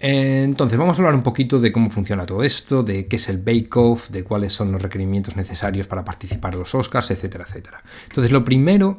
eh, 0.00 0.42
entonces 0.42 0.76
vamos 0.76 0.98
a 0.98 1.02
hablar 1.02 1.14
un 1.14 1.22
poquito 1.22 1.60
de 1.60 1.70
cómo 1.70 1.88
funciona 1.88 2.26
todo 2.26 2.42
esto, 2.42 2.82
de 2.82 3.06
qué 3.06 3.14
es 3.14 3.28
el 3.28 3.38
bake-off, 3.38 4.10
de 4.10 4.24
cuáles 4.24 4.52
son 4.52 4.72
los 4.72 4.82
requerimientos 4.82 5.36
necesarios 5.36 5.86
para 5.86 6.04
participar 6.04 6.54
en 6.54 6.58
los 6.58 6.74
Oscars, 6.74 7.12
etcétera, 7.12 7.44
etcétera. 7.46 7.84
Entonces 8.08 8.32
lo 8.32 8.44
primero 8.44 8.98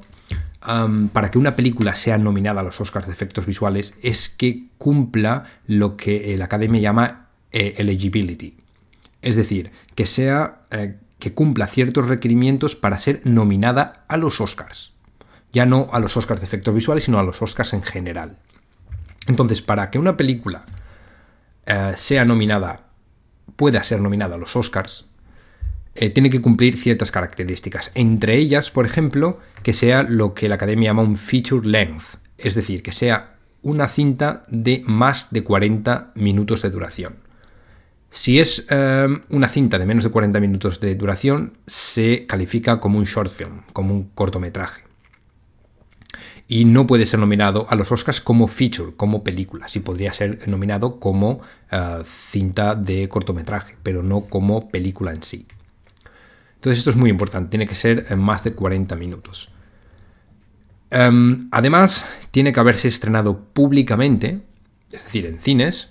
para 1.12 1.29
que 1.29 1.38
una 1.38 1.57
película 1.57 1.93
sea 1.95 2.17
nominada 2.17 2.62
a 2.62 2.63
los 2.63 2.79
Oscars 2.79 3.07
de 3.07 3.12
efectos 3.12 3.45
visuales 3.45 3.93
es 4.01 4.29
que 4.29 4.67
cumpla 4.77 5.43
lo 5.67 5.97
que 5.97 6.33
la 6.38 6.45
academia 6.45 6.79
llama 6.79 7.27
eh, 7.51 7.73
eligibility. 7.77 8.55
Es 9.21 9.35
decir, 9.35 9.71
que 9.95 10.05
sea 10.05 10.62
que 11.24 11.34
cumpla 11.34 11.68
ciertos 11.68 12.10
requerimientos 12.10 12.75
para 12.75 13.00
ser 13.00 13.22
nominada 13.24 14.03
a 14.10 14.18
los 14.18 14.42
Oscars. 14.42 14.92
Ya 15.53 15.65
no 15.65 15.88
a 15.94 16.01
los 16.01 16.18
Oscars 16.18 16.42
de 16.42 16.48
efectos 16.48 16.75
visuales, 16.75 17.06
sino 17.06 17.18
a 17.18 17.24
los 17.24 17.42
Oscars 17.42 17.72
en 17.72 17.82
general. 17.82 18.39
Entonces, 19.27 19.62
para 19.62 19.89
que 19.89 20.00
una 20.00 20.18
película 20.18 20.65
eh, 21.65 21.94
sea 21.96 22.25
nominada, 22.25 22.88
pueda 23.56 23.82
ser 23.84 24.01
nominada 24.01 24.36
a 24.36 24.38
los 24.38 24.58
Oscars, 24.58 25.06
eh, 25.96 26.10
tiene 26.10 26.30
que 26.30 26.42
cumplir 26.42 26.75
ciertas 26.75 27.10
características. 27.10 27.92
Entre 27.96 28.36
ellas, 28.36 28.70
por 28.70 28.86
ejemplo, 28.86 29.39
que 29.63 29.72
sea 29.72 30.03
lo 30.03 30.34
que 30.34 30.50
la 30.50 30.56
academia 30.56 30.89
llama 30.89 31.03
un 31.03 31.15
feature 31.15 31.65
length, 31.65 32.18
es 32.38 32.53
decir, 32.53 32.84
que 32.84 32.92
sea 32.92 33.38
una 33.62 33.88
cinta 33.88 34.44
de 34.50 34.84
más 34.88 35.32
de 35.32 35.46
40 35.46 36.12
minutos 36.15 36.63
de 36.63 36.70
duración. 36.70 37.23
Si 38.15 38.39
es 38.39 38.67
eh, 38.70 39.08
una 39.29 39.48
cinta 39.48 39.79
de 39.79 39.88
menos 39.88 40.03
de 40.03 40.12
40 40.12 40.39
minutos 40.39 40.79
de 40.79 40.93
duración, 40.93 41.58
se 41.65 42.27
califica 42.27 42.79
como 42.79 43.00
un 43.00 43.05
short 43.05 43.32
film, 43.32 43.62
como 43.74 43.91
un 43.91 44.03
cortometraje. 44.10 44.84
Y 46.48 46.65
no 46.65 46.86
puede 46.86 47.08
ser 47.08 47.20
nominado 47.20 47.65
a 47.72 47.75
los 47.75 47.91
Oscars 47.91 48.22
como 48.22 48.48
feature, 48.48 48.93
como 48.96 49.24
película. 49.24 49.67
Sí 49.67 49.79
podría 49.79 50.13
ser 50.13 50.48
nominado 50.48 51.00
como 51.00 51.41
eh, 51.72 52.03
cinta 52.05 52.75
de 52.75 53.10
cortometraje, 53.10 53.77
pero 53.82 54.03
no 54.03 54.25
como 54.25 54.70
película 54.70 55.12
en 55.12 55.24
sí. 55.24 55.48
Entonces 56.53 56.77
esto 56.77 56.91
es 56.91 56.96
muy 56.96 57.10
importante, 57.10 57.50
tiene 57.50 57.65
que 57.65 57.74
ser 57.74 58.05
en 58.10 58.20
más 58.20 58.43
de 58.43 58.53
40 58.53 58.96
minutos. 58.96 59.50
Em, 60.91 61.48
además, 61.50 62.05
tiene 62.29 62.53
que 62.53 62.60
haberse 62.60 62.89
estrenado 62.89 63.39
públicamente, 63.39 64.41
es 64.91 65.03
decir, 65.03 65.25
en 65.25 65.39
cines, 65.39 65.89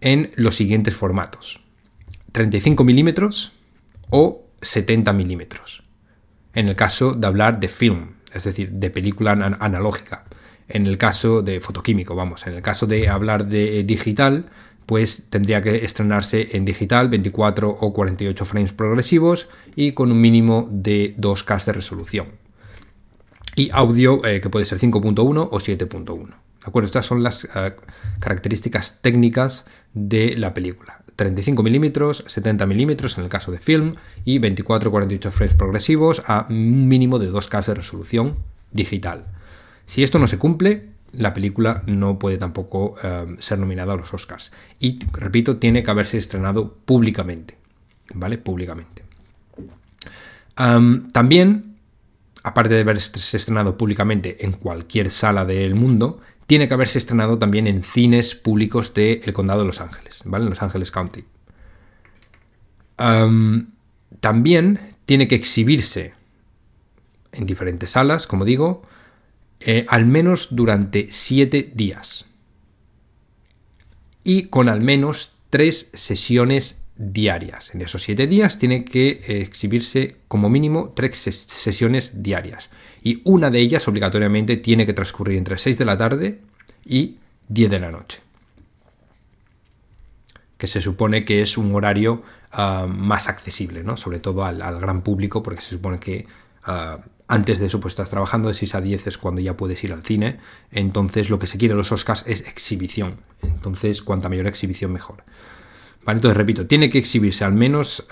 en 0.00 0.32
los 0.36 0.56
siguientes 0.56 0.94
formatos. 0.94 1.60
35 2.32 2.84
milímetros 2.84 3.52
o 4.10 4.44
70 4.62 5.12
milímetros. 5.12 5.82
En 6.54 6.68
el 6.68 6.76
caso 6.76 7.12
de 7.14 7.26
hablar 7.26 7.60
de 7.60 7.68
film, 7.68 8.14
es 8.32 8.44
decir, 8.44 8.70
de 8.72 8.90
película 8.90 9.32
analógica. 9.32 10.24
En 10.68 10.86
el 10.86 10.98
caso 10.98 11.42
de 11.42 11.60
fotoquímico, 11.60 12.14
vamos, 12.14 12.46
en 12.46 12.54
el 12.54 12.62
caso 12.62 12.86
de 12.86 13.08
hablar 13.08 13.46
de 13.46 13.82
digital, 13.82 14.46
pues 14.86 15.26
tendría 15.30 15.62
que 15.62 15.84
estrenarse 15.84 16.56
en 16.56 16.64
digital 16.64 17.08
24 17.08 17.68
o 17.70 17.92
48 17.92 18.44
frames 18.44 18.72
progresivos 18.72 19.48
y 19.76 19.92
con 19.92 20.10
un 20.10 20.20
mínimo 20.20 20.68
de 20.70 21.16
2K 21.16 21.64
de 21.64 21.72
resolución. 21.72 22.26
Y 23.56 23.70
audio 23.72 24.24
eh, 24.24 24.40
que 24.40 24.48
puede 24.48 24.64
ser 24.64 24.78
5.1 24.78 25.48
o 25.50 25.58
7.1. 25.58 26.34
¿De 26.60 26.68
acuerdo? 26.68 26.86
Estas 26.86 27.06
son 27.06 27.22
las 27.22 27.44
eh, 27.44 27.74
características 28.18 29.00
técnicas 29.00 29.64
de 29.94 30.36
la 30.36 30.52
película. 30.52 31.02
35 31.16 31.62
milímetros, 31.62 32.24
70 32.26 32.66
milímetros 32.66 33.16
en 33.18 33.24
el 33.24 33.30
caso 33.30 33.50
de 33.50 33.58
film 33.58 33.94
y 34.24 34.38
24 34.38 34.88
o 34.88 34.92
48 34.92 35.32
frames 35.32 35.54
progresivos 35.54 36.22
a 36.26 36.46
un 36.48 36.88
mínimo 36.88 37.18
de 37.18 37.30
2K 37.30 37.64
de 37.66 37.74
resolución 37.74 38.36
digital. 38.72 39.26
Si 39.86 40.02
esto 40.02 40.18
no 40.18 40.28
se 40.28 40.38
cumple, 40.38 40.90
la 41.12 41.32
película 41.32 41.82
no 41.86 42.18
puede 42.18 42.38
tampoco 42.38 42.94
eh, 43.02 43.36
ser 43.38 43.58
nominada 43.58 43.94
a 43.94 43.96
los 43.96 44.12
Oscars. 44.12 44.52
Y, 44.78 44.98
repito, 45.12 45.56
tiene 45.56 45.82
que 45.82 45.90
haberse 45.90 46.18
estrenado 46.18 46.74
públicamente. 46.84 47.56
¿Vale? 48.14 48.38
Públicamente. 48.38 49.04
también, 51.12 51.76
aparte 52.42 52.74
de 52.74 52.80
haberse 52.80 53.36
estrenado 53.36 53.78
públicamente 53.78 54.44
en 54.44 54.52
cualquier 54.52 55.10
sala 55.10 55.44
del 55.44 55.74
mundo, 55.74 56.20
tiene 56.50 56.66
que 56.66 56.74
haberse 56.74 56.98
estrenado 56.98 57.38
también 57.38 57.68
en 57.68 57.84
cines 57.84 58.34
públicos 58.34 58.92
del 58.92 59.32
condado 59.32 59.60
de 59.60 59.68
Los 59.68 59.80
Ángeles, 59.80 60.18
¿vale? 60.24 60.46
En 60.46 60.50
Los 60.50 60.60
Ángeles 60.60 60.90
County. 60.90 61.24
también 64.18 64.80
tiene 65.06 65.28
que 65.28 65.36
exhibirse 65.36 66.12
en 67.30 67.46
diferentes 67.46 67.90
salas, 67.90 68.26
como 68.26 68.44
digo, 68.44 68.82
eh, 69.60 69.86
al 69.88 70.06
menos 70.06 70.48
durante 70.50 71.06
siete 71.12 71.70
días 71.72 72.26
y 74.24 74.42
con 74.46 74.68
al 74.68 74.80
menos 74.80 75.36
tres 75.50 75.88
sesiones 75.94 76.79
diarias. 77.00 77.74
En 77.74 77.80
esos 77.80 78.02
siete 78.02 78.26
días 78.26 78.58
tiene 78.58 78.84
que 78.84 79.08
eh, 79.08 79.40
exhibirse 79.40 80.16
como 80.28 80.50
mínimo 80.50 80.92
tres 80.94 81.16
sesiones 81.18 82.22
diarias 82.22 82.68
y 83.02 83.22
una 83.24 83.50
de 83.50 83.58
ellas 83.58 83.88
obligatoriamente 83.88 84.58
tiene 84.58 84.84
que 84.84 84.92
transcurrir 84.92 85.38
entre 85.38 85.56
6 85.56 85.78
de 85.78 85.84
la 85.86 85.96
tarde 85.96 86.40
y 86.84 87.16
10 87.48 87.70
de 87.70 87.80
la 87.80 87.90
noche 87.90 88.20
que 90.58 90.66
se 90.66 90.82
supone 90.82 91.24
que 91.24 91.40
es 91.40 91.56
un 91.56 91.74
horario 91.74 92.22
ah, 92.52 92.86
más 92.86 93.28
accesible, 93.28 93.82
¿no? 93.82 93.96
sobre 93.96 94.18
todo 94.18 94.44
al, 94.44 94.58
gran 94.78 95.00
público, 95.00 95.42
porque 95.42 95.62
se 95.62 95.70
supone 95.70 95.98
que 95.98 96.26
ah, 96.64 96.98
antes 97.28 97.60
de 97.60 97.66
eso, 97.66 97.80
pues 97.80 97.92
estás 97.92 98.10
trabajando 98.10 98.48
de 98.48 98.54
6 98.54 98.74
a 98.74 98.80
10 98.82 99.06
es 99.06 99.16
cuando 99.16 99.40
ya 99.40 99.56
puedes 99.56 99.82
ir 99.84 99.92
al 99.92 100.02
cine. 100.02 100.40
Entonces, 100.72 101.30
lo 101.30 101.38
que 101.38 101.46
se 101.46 101.58
quiere 101.58 101.72
en 101.72 101.78
los 101.78 101.92
Oscars 101.92 102.24
es 102.26 102.40
exhibición. 102.40 103.20
Entonces, 103.40 104.02
cuanta 104.02 104.28
mayor 104.28 104.48
exhibición, 104.48 104.92
mejor. 104.92 105.22
Vale, 106.04 106.18
entonces, 106.18 106.36
repito, 106.36 106.66
tiene 106.66 106.90
que 106.90 106.98
exhibirse 106.98 107.44
al 107.44 107.52
menos 107.52 108.06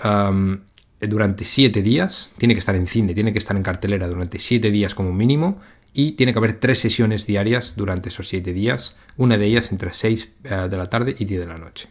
durante 0.99 1.45
7 1.45 1.81
días. 1.81 2.33
Tiene 2.37 2.53
que 2.53 2.59
estar 2.59 2.75
en 2.75 2.87
cine, 2.87 3.13
tiene 3.13 3.33
que 3.33 3.39
estar 3.39 3.55
en 3.55 3.63
cartelera 3.63 4.07
durante 4.07 4.39
7 4.39 4.71
días 4.71 4.95
como 4.95 5.13
mínimo. 5.13 5.59
Y 5.91 6.11
tiene 6.11 6.33
que 6.33 6.39
haber 6.39 6.59
3 6.59 6.77
sesiones 6.77 7.25
diarias 7.25 7.75
durante 7.75 8.09
esos 8.09 8.27
7 8.27 8.53
días. 8.53 8.97
Una 9.17 9.37
de 9.37 9.45
ellas 9.45 9.71
entre 9.71 9.93
6 9.93 10.29
eh, 10.43 10.67
de 10.69 10.77
la 10.77 10.85
tarde 10.87 11.15
y 11.17 11.25
10 11.25 11.41
de 11.41 11.47
la 11.47 11.57
noche. 11.57 11.89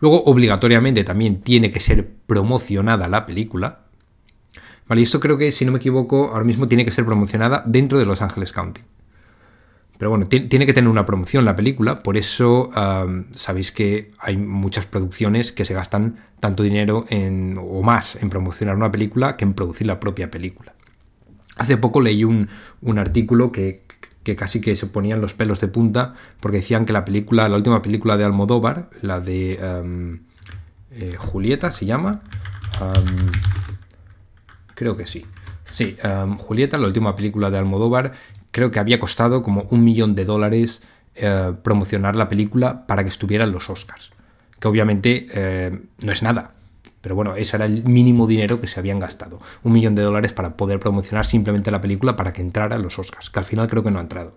Luego, 0.00 0.22
obligatoriamente, 0.24 1.04
también 1.04 1.42
tiene 1.42 1.70
que 1.70 1.80
ser 1.80 2.08
promocionada 2.26 3.08
la 3.08 3.26
película 3.26 3.84
Vale, 4.86 5.00
y 5.00 5.04
esto 5.04 5.20
creo 5.20 5.38
que, 5.38 5.50
si 5.50 5.64
no 5.64 5.72
me 5.72 5.78
equivoco, 5.78 6.30
ahora 6.32 6.44
mismo 6.44 6.68
tiene 6.68 6.84
que 6.84 6.90
ser 6.90 7.06
promocionada 7.06 7.62
dentro 7.66 7.98
de 7.98 8.04
Los 8.04 8.20
Ángeles 8.20 8.52
County. 8.52 8.82
Pero 9.98 10.10
bueno, 10.10 10.26
tiene 10.26 10.66
que 10.66 10.72
tener 10.72 10.90
una 10.90 11.06
promoción 11.06 11.44
la 11.44 11.54
película, 11.54 12.02
por 12.02 12.16
eso 12.16 12.70
sabéis 13.34 13.72
que 13.72 14.10
hay 14.18 14.36
muchas 14.36 14.86
producciones 14.86 15.52
que 15.52 15.64
se 15.64 15.74
gastan 15.74 16.16
tanto 16.40 16.62
dinero 16.62 17.04
en, 17.08 17.58
o 17.58 17.82
más 17.82 18.16
en 18.16 18.28
promocionar 18.28 18.76
una 18.76 18.90
película 18.90 19.36
que 19.36 19.44
en 19.44 19.54
producir 19.54 19.86
la 19.86 20.00
propia 20.00 20.30
película. 20.30 20.74
Hace 21.56 21.76
poco 21.76 22.00
leí 22.00 22.24
un, 22.24 22.48
artículo 22.98 23.52
que, 23.52 23.82
casi 24.36 24.60
que 24.60 24.74
se 24.74 24.86
ponían 24.86 25.20
los 25.20 25.34
pelos 25.34 25.60
de 25.60 25.68
punta 25.68 26.14
porque 26.40 26.58
decían 26.58 26.86
que 26.86 26.92
la 26.92 27.04
película, 27.04 27.48
la 27.48 27.56
última 27.56 27.80
película 27.80 28.16
de 28.16 28.24
Almodóvar, 28.24 28.90
la 29.00 29.20
de 29.20 29.58
eh, 30.90 31.16
Julieta 31.18 31.70
se 31.70 31.86
llama, 31.86 32.22
Creo 34.74 34.96
que 34.96 35.06
sí. 35.06 35.24
Sí, 35.64 35.96
Julieta, 36.38 36.76
la 36.76 36.86
última 36.86 37.16
película 37.16 37.50
de 37.50 37.58
Almodóvar, 37.58 38.12
creo 38.54 38.70
que 38.70 38.78
había 38.78 39.00
costado 39.00 39.42
como 39.42 39.66
un 39.70 39.82
millón 39.82 40.14
de 40.14 40.24
dólares 40.24 40.80
eh, 41.16 41.52
promocionar 41.64 42.14
la 42.14 42.28
película 42.28 42.86
para 42.86 43.02
que 43.02 43.08
estuviera 43.08 43.42
en 43.42 43.50
los 43.50 43.68
Oscars. 43.68 44.12
Que 44.60 44.68
obviamente 44.68 45.26
eh, 45.34 45.76
no 46.04 46.12
es 46.12 46.22
nada. 46.22 46.52
Pero 47.00 47.16
bueno, 47.16 47.34
ese 47.34 47.56
era 47.56 47.64
el 47.64 47.82
mínimo 47.82 48.28
dinero 48.28 48.60
que 48.60 48.68
se 48.68 48.78
habían 48.78 49.00
gastado. 49.00 49.40
Un 49.64 49.72
millón 49.72 49.96
de 49.96 50.02
dólares 50.02 50.32
para 50.32 50.56
poder 50.56 50.78
promocionar 50.78 51.26
simplemente 51.26 51.72
la 51.72 51.80
película 51.80 52.14
para 52.14 52.32
que 52.32 52.42
entrara 52.42 52.76
en 52.76 52.82
los 52.82 52.96
Oscars. 52.96 53.28
Que 53.28 53.40
al 53.40 53.44
final 53.44 53.68
creo 53.68 53.82
que 53.82 53.90
no 53.90 53.98
ha 53.98 54.02
entrado. 54.02 54.34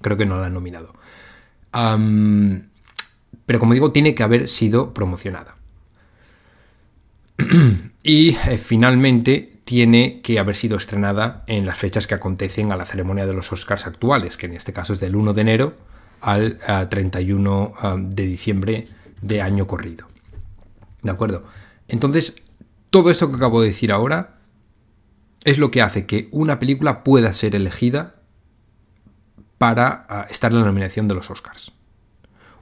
Creo 0.00 0.16
que 0.16 0.26
no 0.26 0.38
la 0.38 0.46
han 0.46 0.54
nominado. 0.54 0.94
pero 1.72 3.58
como 3.58 3.74
digo, 3.74 3.90
tiene 3.90 4.14
que 4.14 4.22
haber 4.22 4.48
sido 4.48 4.94
promocionada. 4.94 5.56
y 8.04 8.36
eh, 8.36 8.58
finalmente 8.58 9.53
tiene 9.64 10.20
que 10.20 10.38
haber 10.38 10.56
sido 10.56 10.76
estrenada 10.76 11.42
en 11.46 11.66
las 11.66 11.78
fechas 11.78 12.06
que 12.06 12.14
acontecen 12.14 12.70
a 12.70 12.76
la 12.76 12.86
ceremonia 12.86 13.26
de 13.26 13.34
los 13.34 13.50
Oscars 13.52 13.86
actuales, 13.86 14.36
que 14.36 14.46
en 14.46 14.54
este 14.54 14.72
caso 14.72 14.92
es 14.92 15.00
del 15.00 15.16
1 15.16 15.32
de 15.32 15.40
enero 15.40 15.74
al 16.20 16.58
31 16.88 17.66
eh, 17.66 17.86
eh, 17.86 17.94
de 18.08 18.26
diciembre 18.26 18.88
de 19.20 19.42
año 19.42 19.66
corrido. 19.66 20.06
¿De 21.02 21.10
acuerdo? 21.10 21.44
Entonces, 21.88 22.36
todo 22.90 23.10
esto 23.10 23.30
que 23.30 23.36
acabo 23.36 23.60
de 23.60 23.68
decir 23.68 23.90
ahora 23.92 24.38
es 25.44 25.58
lo 25.58 25.70
que 25.70 25.82
hace 25.82 26.06
que 26.06 26.28
una 26.30 26.58
película 26.58 27.04
pueda 27.04 27.32
ser 27.32 27.54
elegida 27.54 28.14
para 29.58 30.26
estar 30.30 30.52
en 30.52 30.60
la 30.60 30.66
nominación 30.66 31.08
de 31.08 31.14
los 31.14 31.30
Oscars. 31.30 31.72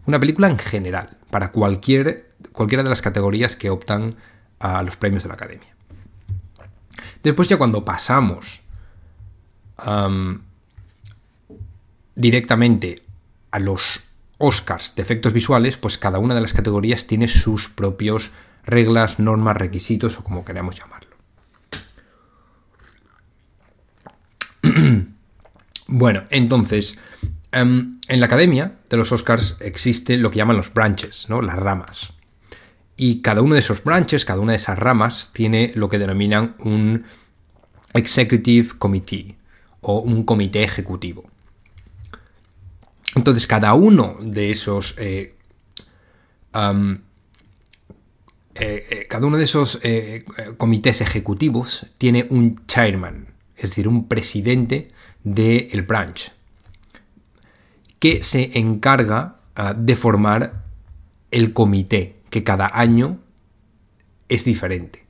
Una 0.07 0.19
película 0.19 0.49
en 0.49 0.59
general, 0.59 1.17
para 1.31 1.53
cualquier, 1.53 2.35
cualquiera 2.53 2.83
de 2.83 2.91
las 2.91 3.03
categorías 3.03 3.55
que 3.55 3.71
optan 3.71 4.17
a 4.59 4.83
los 4.83 4.97
premios 4.97 5.23
de 5.23 5.29
la 5.29 5.35
academia. 5.35 5.72
Después 7.23 7.49
ya 7.49 7.57
cuando 7.57 7.85
pasamos 7.85 8.63
directamente 12.15 13.03
a 13.51 13.59
los 13.59 14.01
Oscars 14.39 14.95
de 14.97 15.03
efectos 15.03 15.33
visuales, 15.33 15.77
pues 15.77 15.99
cada 15.99 16.19
una 16.19 16.35
de 16.35 16.41
las 16.41 16.53
categorías 16.53 17.07
tiene 17.07 17.29
sus 17.29 17.69
propios 17.69 18.33
reglas, 18.65 19.19
normas, 19.19 19.57
requisitos 19.57 20.19
o 20.19 20.25
como 20.25 20.45
queramos 20.45 20.77
llamarlo. 20.77 21.17
bueno, 25.87 26.25
entonces, 26.31 26.99
en 27.53 28.01
la 28.09 28.27
academia 28.27 28.77
de 28.89 28.97
los 28.97 29.13
Oscars 29.13 29.57
existe 29.61 30.17
lo 30.17 30.31
que 30.31 30.39
llaman 30.39 30.57
los 30.57 30.73
branches, 30.73 31.29
¿no? 31.29 31.43
las 31.43 31.57
ramas. 31.57 32.13
Y 32.97 33.23
cada 33.23 33.43
uno 33.43 33.55
de 33.55 33.61
esos 33.61 33.83
branches, 33.83 34.25
cada 34.25 34.41
una 34.41 34.53
de 34.53 34.59
esas 34.59 34.79
ramas, 34.79 35.31
tiene 35.33 35.73
lo 35.75 35.89
que 35.89 35.99
denominan 35.99 36.55
un 36.59 37.05
Executive 37.95 38.71
Committee 38.79 39.37
o 39.81 39.99
un 40.01 40.23
comité 40.25 40.63
ejecutivo. 40.63 41.25
Entonces, 43.15 43.47
cada 43.47 43.75
uno 43.75 44.17
de 44.21 44.51
esos 44.51 44.95
eh, 44.99 45.35
cada 49.09 49.27
uno 49.27 49.37
de 49.39 49.45
esos 49.45 49.81
comités 50.57 51.01
ejecutivos 51.01 51.87
tiene 51.99 52.27
un 52.31 52.61
chairman, 52.67 53.29
es 53.57 53.71
decir, 53.71 53.89
un 53.89 54.09
presidente 54.09 54.89
del 55.25 55.83
branch, 55.83 56.33
que 57.99 58.23
se 58.25 58.59
encarga 58.59 59.37
ah, 59.55 59.75
de 59.75 59.97
formar 59.97 60.65
el 61.31 61.53
comité, 61.53 62.17
que 62.33 62.43
cada 62.43 62.71
año 62.73 63.21
es 64.31 64.45
diferente. 64.45 65.05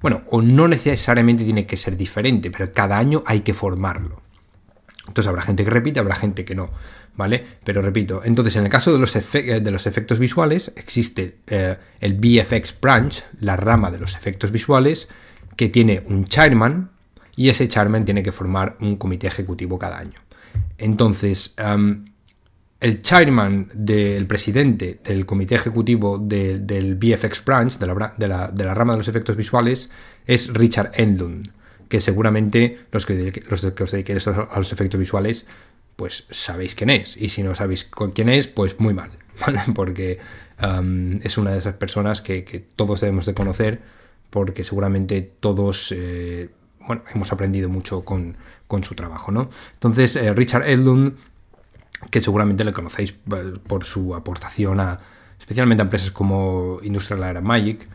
Bueno, 0.00 0.22
o 0.30 0.40
no 0.40 0.66
necesariamente 0.66 1.44
tiene 1.44 1.66
que 1.66 1.76
ser 1.76 1.98
diferente, 1.98 2.50
pero 2.50 2.72
cada 2.72 2.96
año 2.96 3.22
hay 3.26 3.40
que 3.40 3.52
formarlo. 3.52 4.22
Entonces 5.06 5.28
habrá 5.28 5.42
gente 5.42 5.64
que 5.64 5.70
repite, 5.70 6.00
habrá 6.00 6.14
gente 6.14 6.46
que 6.46 6.54
no, 6.54 6.70
¿vale? 7.14 7.44
Pero 7.62 7.82
repito, 7.82 8.22
entonces 8.24 8.56
en 8.56 8.64
el 8.64 8.70
caso 8.70 8.90
de 8.90 8.98
los, 8.98 9.12
de 9.12 9.70
los 9.70 9.86
efectos 9.86 10.18
visuales 10.18 10.72
existe 10.74 11.40
eh, 11.46 11.76
el 12.00 12.14
VFX 12.14 12.80
branch, 12.80 13.22
la 13.38 13.56
rama 13.56 13.90
de 13.90 13.98
los 13.98 14.16
efectos 14.16 14.50
visuales, 14.50 15.08
que 15.56 15.68
tiene 15.68 16.02
un 16.06 16.24
chairman 16.24 16.90
y 17.36 17.50
ese 17.50 17.68
chairman 17.68 18.06
tiene 18.06 18.22
que 18.22 18.32
formar 18.32 18.78
un 18.80 18.96
comité 18.96 19.26
ejecutivo 19.26 19.78
cada 19.78 19.98
año. 19.98 20.20
Entonces, 20.78 21.54
el 22.82 23.00
chairman 23.00 23.68
del 23.74 24.26
presidente 24.26 24.98
del 25.04 25.24
comité 25.24 25.54
ejecutivo 25.54 26.18
del 26.18 26.96
VFX 26.96 27.44
Branch, 27.44 27.78
de 27.78 27.86
la, 27.86 28.74
rama 28.74 28.94
de 28.94 28.98
los 28.98 29.06
efectos 29.06 29.36
visuales, 29.36 29.88
es 30.26 30.52
Richard 30.52 30.90
Enlund, 30.94 31.52
que 31.88 32.00
seguramente 32.00 32.80
los 32.90 33.06
que, 33.06 33.30
que 33.30 33.54
os 33.54 33.90
dediquéis 33.92 34.26
a 34.26 34.48
los 34.56 34.72
efectos 34.72 34.98
visuales, 34.98 35.46
pues 35.94 36.26
sabéis 36.30 36.74
quién 36.74 36.90
es. 36.90 37.16
Y 37.16 37.28
si 37.28 37.44
no 37.44 37.54
sabéis 37.54 37.88
quién 38.14 38.28
es, 38.28 38.48
pues 38.48 38.80
muy 38.80 38.94
mal, 38.94 39.10
Porque 39.76 40.18
es 41.22 41.38
una 41.38 41.52
de 41.52 41.58
esas 41.58 41.74
personas 41.74 42.20
que, 42.20 42.66
todos 42.74 43.00
debemos 43.00 43.26
de 43.26 43.34
conocer, 43.34 43.80
porque 44.28 44.64
seguramente 44.64 45.22
todos... 45.38 45.94
Eh, 45.96 46.50
hemos 47.14 47.32
aprendido 47.32 47.68
mucho 47.68 48.04
con, 48.04 48.36
su 48.82 48.96
trabajo, 48.96 49.30
¿no? 49.30 49.50
Entonces, 49.74 50.16
eh, 50.16 50.34
Richard 50.34 50.68
Edlund 50.68 51.14
que 52.10 52.20
seguramente 52.20 52.64
le 52.64 52.72
conocéis 52.72 53.12
eh, 53.12 53.54
por 53.66 53.84
su 53.84 54.14
aportación 54.14 54.80
a 54.80 54.98
especialmente 55.42 55.82
a 55.82 55.84
empresas 55.84 56.10
como 56.12 56.78
Industrial 56.82 57.22
Air 57.22 57.42
Magic. 57.42 57.88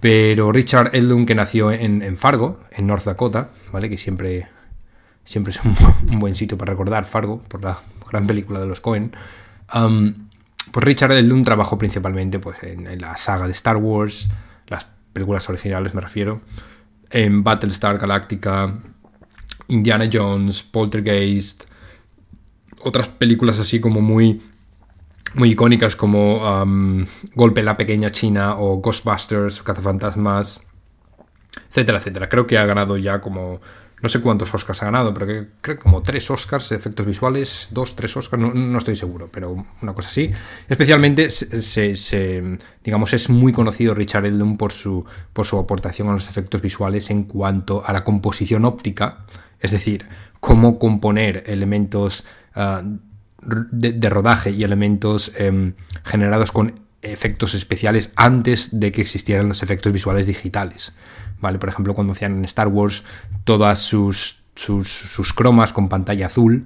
Pero 0.00 0.52
Richard 0.52 0.90
Eldon, 0.92 1.26
que 1.26 1.34
nació 1.34 1.72
en, 1.72 2.16
Fargo, 2.16 2.60
en 2.70 2.86
North 2.86 3.04
Dakota, 3.04 3.50
¿vale? 3.72 3.88
Que 3.88 3.98
siempre, 3.98 4.46
siempre 5.24 5.52
es 5.52 5.60
un, 6.08 6.20
buen 6.20 6.34
sitio 6.34 6.56
para 6.56 6.72
recordar 6.72 7.04
Fargo, 7.04 7.42
por 7.42 7.64
la 7.64 7.78
gran 8.08 8.26
película 8.26 8.60
de 8.60 8.66
los 8.66 8.80
Cohen. 8.80 9.12
pues 9.66 10.84
Richard 10.84 11.12
Eldon 11.12 11.42
trabajó 11.42 11.78
principalmente 11.78 12.38
pues, 12.38 12.62
en, 12.62 13.00
la 13.00 13.16
saga 13.16 13.46
de 13.46 13.52
Star 13.52 13.78
Wars, 13.78 14.28
las 14.68 14.86
películas 15.12 15.48
originales 15.48 15.94
me 15.94 16.00
refiero, 16.00 16.42
en 17.10 17.42
Battlestar 17.42 17.98
Galactica, 17.98 18.74
Indiana 19.66 20.08
Jones, 20.12 20.62
Poltergeist, 20.62 21.64
otras 22.82 23.08
películas 23.08 23.58
así 23.60 23.80
como 23.80 24.00
muy, 24.00 24.42
muy 25.34 25.50
icónicas 25.50 25.96
como 25.96 26.64
Golpe 27.34 27.60
en 27.60 27.66
la 27.66 27.76
Pequeña 27.76 28.10
China 28.10 28.56
o 28.58 28.76
Ghostbusters, 28.76 29.62
Cazafantasmas, 29.62 30.60
etcétera, 31.70 31.98
etcétera. 31.98 32.28
Creo 32.28 32.46
que 32.46 32.58
ha 32.58 32.66
ganado 32.66 32.96
ya 32.96 33.20
como... 33.20 33.60
No 34.00 34.08
sé 34.08 34.20
cuántos 34.20 34.54
Oscars 34.54 34.80
ha 34.82 34.84
ganado, 34.84 35.12
pero 35.12 35.26
creo 35.60 35.76
que 35.76 35.82
como 35.82 36.02
tres 36.02 36.30
Oscars 36.30 36.68
de 36.68 36.76
efectos 36.76 37.04
visuales, 37.04 37.66
dos, 37.72 37.96
tres 37.96 38.16
Oscars, 38.16 38.40
no, 38.40 38.78
estoy 38.78 38.94
seguro, 38.94 39.28
pero 39.28 39.66
una 39.82 39.92
cosa 39.92 40.08
así. 40.08 40.30
Especialmente, 40.68 41.28
digamos, 42.84 43.12
es 43.12 43.28
muy 43.28 43.52
conocido 43.52 43.94
Richard 43.94 44.26
Eldon 44.26 44.56
por 44.56 44.70
su, 44.70 45.04
por 45.32 45.46
su 45.46 45.58
aportación 45.58 46.08
a 46.10 46.12
los 46.12 46.28
efectos 46.28 46.62
visuales 46.62 47.10
en 47.10 47.24
cuanto 47.24 47.82
a 47.84 47.92
la 47.92 48.04
composición 48.04 48.66
óptica, 48.66 49.24
es 49.58 49.72
decir, 49.72 50.06
cómo 50.38 50.78
componer 50.78 51.42
elementos 51.48 52.24
Ah, 52.54 52.82
de, 53.40 54.10
rodaje 54.10 54.50
y 54.50 54.64
elementos 54.64 55.32
em, 55.36 55.74
generados 56.04 56.52
con 56.52 56.80
efectos 57.02 57.54
especiales 57.54 58.12
antes 58.16 58.80
de 58.80 58.90
que 58.90 59.00
existieran 59.00 59.48
los 59.48 59.62
efectos 59.62 59.92
visuales 59.92 60.26
digitales. 60.26 60.92
¿Vale? 61.40 61.58
Por 61.58 61.68
ejemplo, 61.68 61.94
cuando 61.94 62.14
hacían 62.14 62.36
en 62.36 62.44
Star 62.44 62.68
Wars 62.68 63.04
todas 63.44 63.78
sus, 63.78 64.42
sus, 64.56 65.32
cromas 65.34 65.72
con 65.72 65.88
pantalla 65.88 66.26
azul, 66.26 66.64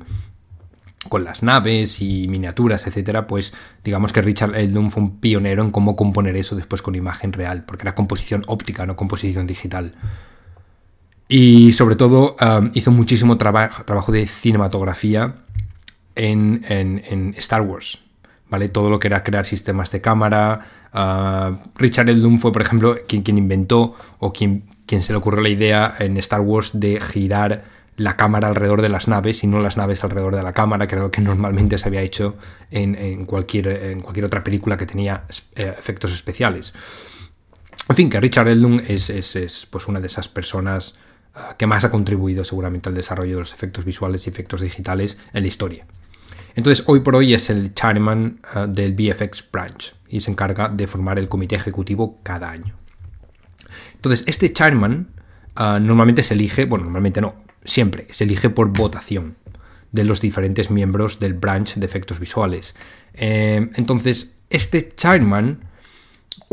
con 1.11 1.25
las 1.25 1.43
naves 1.43 2.01
y 2.01 2.27
miniaturas, 2.29 2.87
etcétera, 2.87 3.27
pues 3.27 3.53
digamos 3.85 4.15
que 4.15 4.23
Richard 4.23 4.57
Eldon 4.57 4.91
fue 4.91 5.03
un 5.03 5.21
pionero 5.21 5.63
en 5.63 5.73
cómo 5.73 5.95
componer 5.95 6.37
eso 6.37 6.57
después 6.57 6.81
con 6.81 6.95
imagen 6.95 7.35
real, 7.35 7.65
porque 7.65 7.83
era 7.83 7.95
composición 7.95 8.45
óptica, 8.47 8.87
no 8.87 8.97
composición 8.97 9.47
digital. 9.47 9.95
Y 11.29 11.73
sobre 11.73 11.97
todo 11.97 12.37
hizo 12.73 12.91
muchísimo 12.91 13.37
trabajo 13.37 14.13
de 14.13 14.27
cinematografía 14.27 15.42
en, 16.15 17.35
Star 17.39 17.63
Wars. 17.63 17.99
¿Vale? 18.49 18.69
Todo 18.69 18.91
lo 18.91 18.99
que 18.99 19.09
era 19.09 19.25
crear 19.25 19.47
sistemas 19.47 19.91
de 19.93 20.03
cámara. 20.03 20.61
Ah, 20.93 21.53
Richard 21.77 22.11
Eldon 22.11 22.39
fue, 22.39 22.53
por 22.53 22.61
ejemplo, 22.61 22.99
quien, 23.09 23.23
quien 23.23 23.39
inventó 23.39 23.95
o 24.19 24.33
quien, 24.33 24.65
quien 24.85 25.03
se 25.03 25.13
le 25.13 25.19
ocurrió 25.19 25.41
la 25.41 25.49
idea 25.49 25.95
en 25.99 26.19
Star 26.19 26.43
Wars 26.43 26.73
de 26.75 27.01
girar 27.01 27.65
la 27.97 28.17
cámara 28.17 28.49
alrededor 28.49 28.83
de 28.83 28.89
las 28.89 29.09
naves 29.09 29.45
y 29.45 29.47
no 29.47 29.61
las 29.61 29.77
naves 29.77 30.03
alrededor 30.05 30.35
de 30.37 30.43
la 30.43 30.53
cámara, 30.53 30.87
que 30.87 30.95
era 30.95 31.05
lo 31.05 31.11
que 31.11 31.21
normalmente 31.21 31.79
se 31.79 31.89
había 31.89 32.03
hecho 32.03 32.37
en, 32.71 33.27
cualquier, 33.27 33.69
en 33.69 34.01
cualquier 34.01 34.27
otra 34.27 34.43
película 34.43 34.77
que 34.77 34.87
tenía 34.87 35.25
eh, 35.55 35.75
efectos 35.79 36.13
especiales. 36.13 36.73
En 37.89 37.97
fin, 37.97 38.09
que 38.09 38.21
Richard 38.21 38.49
Eldon 38.49 38.83
es, 38.87 39.11
es, 39.11 39.67
pues 39.71 39.89
una 39.89 40.01
de 40.01 40.07
esas 40.07 40.29
personas 40.29 40.95
que 41.57 41.67
más 41.67 41.85
ha 41.85 41.91
contribuido 41.91 42.45
seguramente 42.45 42.89
al 42.89 42.95
desarrollo 42.95 43.37
de 43.37 43.41
los 43.41 43.55
efectos 43.55 43.85
visuales 43.85 44.27
y 44.27 44.31
efectos 44.31 44.61
digitales 44.61 45.17
en 45.33 45.43
la 45.43 45.49
historia. 45.49 45.87
Entonces, 46.55 46.85
hoy 46.87 47.01
por 47.01 47.17
hoy 47.17 47.35
es 47.35 47.51
el 47.51 47.75
chairman 47.75 48.41
eh, 48.55 48.67
del 48.69 48.95
VFX 48.95 49.45
Branch 49.51 49.95
y 50.09 50.21
se 50.21 50.31
encarga 50.31 50.69
de 50.69 50.87
formar 50.87 51.19
el 51.19 51.29
comité 51.29 51.57
ejecutivo 51.57 52.21
cada 52.23 52.51
año. 52.51 52.75
Entonces, 53.95 54.25
este 54.27 54.53
chairman 54.53 55.09
eh, 55.59 55.79
normalmente 55.81 56.23
se 56.23 56.35
elige, 56.35 56.67
bueno, 56.67 56.85
normalmente 56.85 57.21
no, 57.21 57.37
siempre 57.65 58.07
se 58.11 58.25
elige 58.25 58.51
por 58.51 58.69
votación 58.69 59.37
de 59.93 60.05
los 60.05 60.21
diferentes 60.21 60.71
miembros 60.71 61.21
del 61.21 61.35
branch 61.35 61.77
de 61.77 61.87
efectos 61.87 62.19
visuales. 62.19 62.75
Eh, 63.15 63.71
entonces, 63.75 64.35
este 64.51 64.89
chairman, 64.89 65.65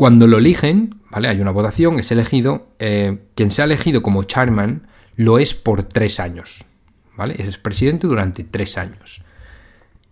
cuando 0.00 0.26
lo 0.26 0.38
eligen, 0.38 0.94
¿vale? 1.10 1.28
Hay 1.28 1.42
una 1.42 1.50
votación, 1.50 1.98
es 2.00 2.10
elegido. 2.10 2.68
quien 2.78 3.50
se 3.50 3.60
ha 3.60 3.66
elegido 3.66 4.00
como 4.00 4.22
chairman 4.24 4.86
lo 5.14 5.38
es 5.38 5.54
por 5.54 5.82
tres 5.82 6.20
años, 6.20 6.64
¿vale? 7.18 7.34
Es 7.36 7.58
presidente 7.58 8.06
durante 8.06 8.42
tres 8.42 8.78
años. 8.78 9.20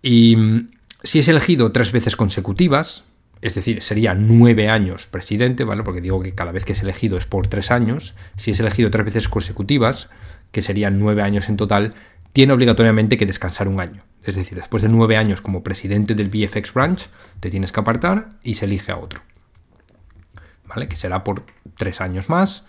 Y 0.02 0.36
mm, 0.36 0.72
si 1.02 1.20
es 1.20 1.28
elegido 1.28 1.72
tres 1.72 1.90
veces 1.92 2.16
consecutivas, 2.16 3.04
es 3.40 3.54
decir, 3.54 3.80
sería 3.80 4.12
nueve 4.12 4.68
años 4.68 5.06
presidente, 5.06 5.64
¿vale? 5.64 5.82
Porque 5.84 6.02
digo 6.02 6.20
que 6.20 6.34
cada 6.34 6.52
vez 6.52 6.66
que 6.66 6.74
es 6.74 6.82
elegido 6.82 7.16
es 7.16 7.24
por 7.24 7.46
tres 7.46 7.70
años. 7.70 8.14
Si 8.36 8.50
es 8.50 8.60
elegido 8.60 8.90
tres 8.90 9.06
veces 9.06 9.30
consecutivas, 9.30 10.10
que 10.52 10.60
serían 10.60 10.98
nueve 10.98 11.22
años 11.22 11.48
en 11.48 11.56
total, 11.56 11.94
tiene 12.34 12.52
obligatoriamente 12.52 13.16
que 13.16 13.24
descansar 13.24 13.68
un 13.68 13.80
año. 13.80 14.04
Es 14.22 14.36
decir, 14.36 14.58
después 14.58 14.82
de 14.82 14.90
nueve 14.90 15.16
años 15.16 15.40
como 15.40 15.62
presidente 15.62 16.14
del 16.14 16.28
VFX 16.28 16.74
Branch, 16.74 17.08
te 17.40 17.48
tienes 17.48 17.72
que 17.72 17.80
apartar 17.80 18.38
y 18.42 18.56
se 18.56 18.66
elige 18.66 18.92
a 18.92 18.98
otro. 18.98 19.22
Que 20.88 20.96
será 20.96 21.24
por 21.24 21.44
tres 21.76 22.00
años 22.00 22.28
más. 22.28 22.64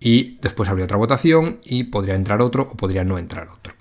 Y 0.00 0.38
después 0.40 0.68
habría 0.68 0.86
otra 0.86 0.96
votación 0.96 1.60
y 1.64 1.84
podría 1.84 2.14
entrar 2.14 2.42
otro 2.42 2.64
o 2.72 2.76
podría 2.76 3.04
no 3.04 3.18
entrar 3.18 3.48
otro. 3.48 3.74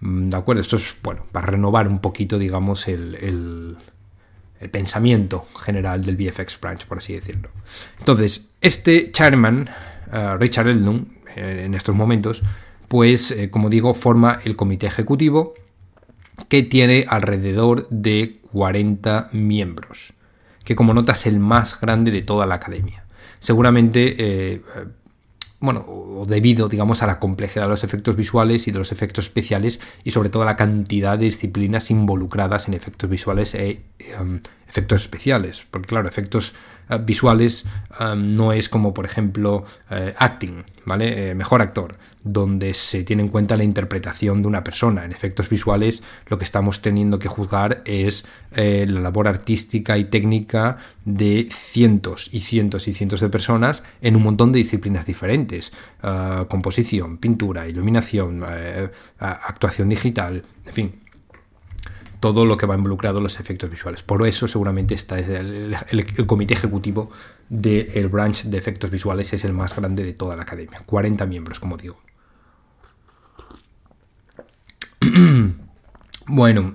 Mm, 0.00 0.28
¿De 0.28 0.36
acuerdo? 0.36 0.60
Esto 0.60 0.76
es, 0.76 0.96
bueno, 1.02 1.26
para 1.32 1.46
renovar 1.46 1.88
un 1.88 1.98
poquito, 1.98 2.38
digamos, 2.38 2.86
el, 2.88 3.76
pensamiento 4.70 5.46
general 5.64 6.02
del 6.02 6.16
VFX 6.16 6.60
Branch, 6.60 6.86
por 6.86 6.98
así 6.98 7.12
decirlo. 7.12 7.50
Entonces, 7.98 8.48
este 8.60 9.12
chairman, 9.12 9.68
eh, 10.12 10.36
Richard 10.38 10.68
Eldon, 10.68 11.12
eh, 11.36 11.62
en 11.66 11.74
estos 11.74 11.94
momentos, 11.94 12.42
pues, 12.88 13.30
eh, 13.30 13.50
como 13.50 13.68
digo, 13.68 13.94
forma 13.94 14.40
el 14.44 14.56
comité 14.56 14.86
ejecutivo 14.86 15.54
que 16.48 16.62
tiene 16.62 17.06
alrededor 17.08 17.88
de 17.90 18.40
40 18.52 19.28
miembros, 19.32 20.12
que 20.66 20.76
como 20.76 20.92
nota 20.92 21.12
es 21.12 21.24
el 21.24 21.38
más 21.38 21.80
grande 21.80 22.10
de 22.10 22.20
toda 22.20 22.44
la 22.44 22.56
academia. 22.56 23.04
Seguramente 23.40 24.62
bueno, 25.60 25.84
o 25.88 26.26
debido, 26.26 26.68
digamos, 26.68 27.02
a 27.02 27.06
la 27.06 27.18
complejidad 27.18 27.64
de 27.64 27.70
los 27.70 27.82
efectos 27.82 28.14
visuales 28.14 28.68
y 28.68 28.72
de 28.72 28.78
los 28.78 28.92
efectos 28.92 29.26
especiales 29.26 29.80
y 30.04 30.10
sobre 30.10 30.28
todo 30.28 30.42
a 30.42 30.46
la 30.46 30.56
cantidad 30.56 31.18
de 31.18 31.26
disciplinas 31.26 31.90
involucradas 31.90 32.68
en 32.68 32.74
efectos 32.74 33.08
visuales 33.08 33.54
e 33.54 33.80
efectos 34.76 35.00
especiales, 35.00 35.66
porque 35.70 35.88
claro, 35.88 36.06
efectos 36.06 36.52
eh, 36.90 36.98
visuales 37.02 37.64
no 38.14 38.52
es 38.52 38.68
como 38.68 38.92
por 38.92 39.06
ejemplo 39.06 39.64
eh, 39.90 40.12
acting, 40.18 40.64
¿vale? 40.84 41.34
mejor 41.34 41.62
actor, 41.62 41.96
donde 42.22 42.74
se 42.74 43.04
tiene 43.04 43.22
en 43.22 43.30
cuenta 43.30 43.56
la 43.56 43.64
interpretación 43.64 44.42
de 44.42 44.48
una 44.48 44.62
persona. 44.62 45.06
En 45.06 45.12
efectos 45.12 45.48
visuales 45.48 46.02
lo 46.26 46.36
que 46.36 46.44
estamos 46.44 46.82
teniendo 46.82 47.18
que 47.18 47.28
juzgar 47.28 47.80
es 47.86 48.26
la 48.54 49.00
labor 49.00 49.28
artística 49.28 49.96
y 49.96 50.04
técnica 50.04 50.76
de 51.06 51.48
cientos 51.50 52.28
y 52.32 52.40
cientos 52.40 52.86
y 52.86 52.92
cientos 52.92 53.20
de 53.20 53.30
personas 53.30 53.82
en 54.02 54.14
un 54.14 54.22
montón 54.22 54.52
de 54.52 54.58
disciplinas 54.58 55.06
diferentes. 55.06 55.72
composición, 56.48 57.16
pintura, 57.16 57.66
iluminación, 57.66 58.44
actuación 59.18 59.88
digital, 59.88 60.44
en 60.66 60.74
fin 60.74 61.05
todo 62.20 62.44
lo 62.46 62.56
que 62.56 62.66
va 62.66 62.76
involucrado 62.76 63.18
en 63.18 63.24
los 63.24 63.40
efectos 63.40 63.70
visuales. 63.70 64.02
Por 64.02 64.26
eso 64.26 64.48
seguramente 64.48 64.94
está 64.94 65.18
el, 65.18 65.76
comité 66.26 66.54
ejecutivo 66.54 67.10
del 67.48 68.08
branch 68.08 68.44
de 68.44 68.58
efectos 68.58 68.90
visuales 68.90 69.32
es 69.32 69.44
el 69.44 69.52
más 69.52 69.76
grande 69.76 70.04
de 70.04 70.12
toda 70.12 70.36
la 70.36 70.42
academia. 70.42 70.80
40 70.84 71.26
miembros, 71.26 71.60
como 71.60 71.76
digo. 71.76 72.00
bueno, 76.26 76.74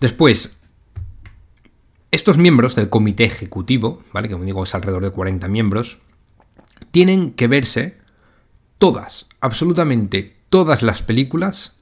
después, 0.00 0.56
estos 2.10 2.36
miembros 2.36 2.74
del 2.74 2.90
comité 2.90 3.24
ejecutivo, 3.24 4.02
¿vale? 4.12 4.28
que 4.28 4.34
como 4.34 4.44
digo 4.44 4.64
es 4.64 4.74
alrededor 4.74 5.04
de 5.04 5.10
40 5.10 5.48
miembros, 5.48 5.98
tienen 6.90 7.32
que 7.32 7.48
verse 7.48 7.98
todas, 8.78 9.28
absolutamente 9.40 10.36
todas 10.48 10.82
las 10.82 11.02
películas 11.02 11.73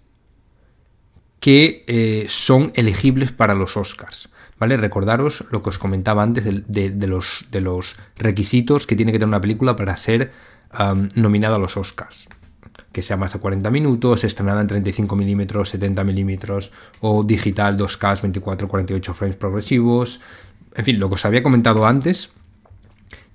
que 1.43 1.85
eh, 1.89 2.27
son 2.29 2.71
elegibles 2.77 3.33
para 3.33 3.57
los 3.57 3.77
Oscars. 3.77 4.29
¿Vale? 4.61 4.77
Recordaros 4.77 5.45
lo 5.51 5.61
que 5.61 5.71
os 5.71 5.79
comentaba 5.79 6.23
antes 6.23 6.45
de, 6.45 7.07
los, 7.09 7.97
requisitos 8.17 8.87
que 8.87 8.95
tiene 8.95 9.11
que 9.11 9.19
tener 9.19 9.27
una 9.27 9.41
película 9.41 9.75
para 9.75 9.97
ser 9.97 10.31
nominada 11.17 11.57
a 11.57 11.59
los 11.59 11.77
Oscars. 11.77 12.29
Que 12.93 13.03
sea 13.03 13.17
más 13.17 13.33
de 13.33 13.41
40 13.41 13.73
minutos, 13.73 14.23
estrenada 14.23 14.61
en 14.61 14.69
35 14.69 15.17
milímetros, 15.17 15.71
70 15.71 16.05
milímetros 16.05 16.71
o 17.01 17.25
digital 17.25 17.77
2K, 17.77 18.23
24, 18.23 18.69
48 18.69 19.15
frames 19.15 19.37
progresivos. 19.37 20.21
En 20.77 20.85
fin, 20.85 21.01
lo 21.01 21.09
que 21.09 21.17
os 21.17 21.25
había 21.25 21.43
comentado 21.43 21.87
antes, 21.87 22.31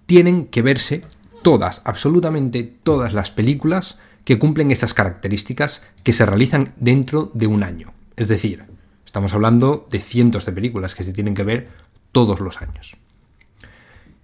tienen 0.05 0.45
que 0.45 0.61
verse 0.61 1.01
todas, 1.43 1.81
absolutamente 1.83 2.63
todas 2.63 3.13
las 3.13 3.31
películas 3.31 3.97
que 4.23 4.39
cumplen 4.39 4.71
estas 4.71 4.93
características 4.93 5.81
que 6.03 6.13
se 6.13 6.25
realizan 6.25 6.73
dentro 6.77 7.29
de 7.33 7.47
un 7.47 7.63
año. 7.63 7.96
Es 8.17 8.27
decir, 8.27 8.65
estamos 9.05 9.33
hablando 9.33 9.87
de 9.89 10.01
cientos 10.01 10.45
de 10.45 10.51
películas 10.51 10.95
que 10.95 11.05
se 11.05 11.13
tienen 11.13 11.35
que 11.35 11.43
ver 11.43 11.69
todos 12.11 12.41
los 12.41 12.61
años. 12.61 12.97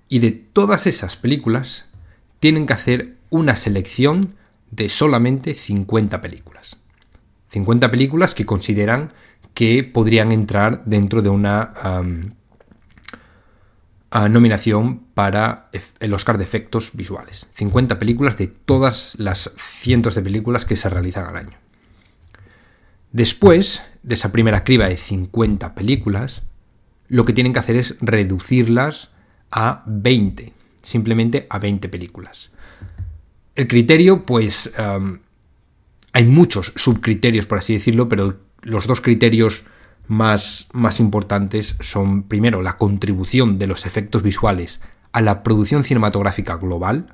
Y 0.10 0.20
de 0.20 0.32
todas 0.32 0.88
esas 0.88 1.16
películas 1.16 1.86
tienen 2.40 2.66
que 2.66 2.74
hacer 2.74 3.16
una 3.30 3.56
selección 3.56 4.36
de 4.72 4.90
solamente 4.90 5.54
50 5.54 6.20
películas. 6.22 6.78
50 7.50 7.90
películas 7.92 8.34
que 8.34 8.46
consideran 8.46 9.10
que 9.54 9.84
podrían 9.84 10.32
entrar 10.32 10.84
dentro 10.86 11.22
de 11.22 11.30
una 11.30 11.74
nominación 14.28 15.00
para 15.14 15.70
el 16.00 16.14
Oscar 16.14 16.40
de 16.40 16.44
efectos 16.44 16.90
visuales. 16.94 17.48
50 17.54 18.00
películas 18.00 18.38
de 18.38 18.48
todas 18.48 19.14
las 19.20 19.52
cientos 19.58 20.16
de 20.16 20.24
películas 20.24 20.66
que 20.66 20.76
se 20.76 20.90
realizan 20.90 21.26
al 21.28 21.38
año. 21.38 21.63
Después 23.14 23.84
de 24.02 24.16
esa 24.16 24.32
primera 24.32 24.64
criba 24.64 24.90
de 24.90 24.98
50 24.98 25.76
películas, 25.76 26.42
lo 27.08 27.24
que 27.24 27.34
tienen 27.34 27.54
que 27.54 27.60
hacer 27.60 27.76
es 27.76 27.96
reducirlas 28.02 29.12
a 29.52 29.84
20, 29.86 30.52
simplemente 30.82 31.46
a 31.50 31.60
20 31.60 31.90
películas. 31.90 32.52
El 33.56 33.68
criterio, 33.68 34.26
pues 34.26 34.74
hay 36.12 36.26
muchos 36.26 36.74
subcriterios, 36.76 37.46
por 37.46 37.60
así 37.60 37.74
decirlo, 37.74 38.10
pero 38.10 38.40
los 38.64 38.88
dos 38.88 39.00
criterios 39.00 39.64
más, 40.08 40.68
más 40.74 41.00
importantes 41.00 41.76
son, 41.82 42.24
primero, 42.24 42.64
la 42.64 42.78
contribución 42.78 43.60
de 43.60 43.68
los 43.68 43.86
efectos 43.86 44.24
visuales 44.24 44.82
a 45.12 45.22
la 45.22 45.44
producción 45.44 45.84
cinematográfica 45.84 46.56
global, 46.56 47.06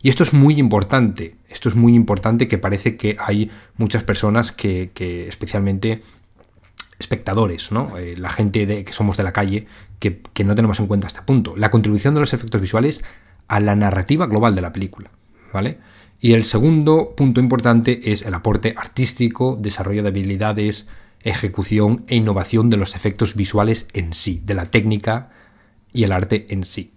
y 0.00 0.08
esto 0.08 0.22
es 0.22 0.32
muy 0.32 0.58
importante, 0.58 1.36
esto 1.48 1.68
es 1.68 1.74
muy 1.74 1.94
importante 1.94 2.46
que 2.46 2.58
parece 2.58 2.96
que 2.96 3.16
hay 3.18 3.50
muchas 3.76 4.04
personas 4.04 4.52
que, 4.52 4.90
especialmente 5.28 6.02
espectadores, 6.98 7.70
¿no? 7.70 7.96
Eh, 7.96 8.16
la 8.16 8.28
gente 8.28 8.66
de, 8.66 8.84
que 8.84 8.92
somos 8.92 9.16
de 9.16 9.22
la 9.22 9.32
calle, 9.32 9.66
que, 9.98 10.20
no 10.44 10.54
tenemos 10.54 10.78
en 10.80 10.86
cuenta 10.86 11.06
este 11.06 11.22
punto. 11.22 11.56
La 11.56 11.70
contribución 11.70 12.14
de 12.14 12.20
los 12.20 12.32
efectos 12.32 12.60
visuales 12.60 13.02
a 13.48 13.60
la 13.60 13.76
narrativa 13.76 14.26
global 14.26 14.54
de 14.54 14.62
la 14.62 14.72
película, 14.72 15.10
¿vale? 15.52 15.78
Y 16.20 16.32
el 16.32 16.44
segundo 16.44 17.14
punto 17.16 17.40
importante 17.40 18.12
es 18.12 18.22
el 18.22 18.34
aporte 18.34 18.74
artístico, 18.76 19.56
desarrollo 19.60 20.02
de 20.02 20.08
habilidades, 20.08 20.86
ejecución 21.22 22.04
e 22.08 22.16
innovación 22.16 22.70
de 22.70 22.76
los 22.76 22.94
efectos 22.94 23.34
visuales 23.34 23.86
en 23.92 24.14
sí, 24.14 24.40
de 24.44 24.54
la 24.54 24.70
técnica 24.70 25.30
y 25.92 26.04
el 26.04 26.12
arte 26.12 26.46
en 26.50 26.64
sí. 26.64 26.92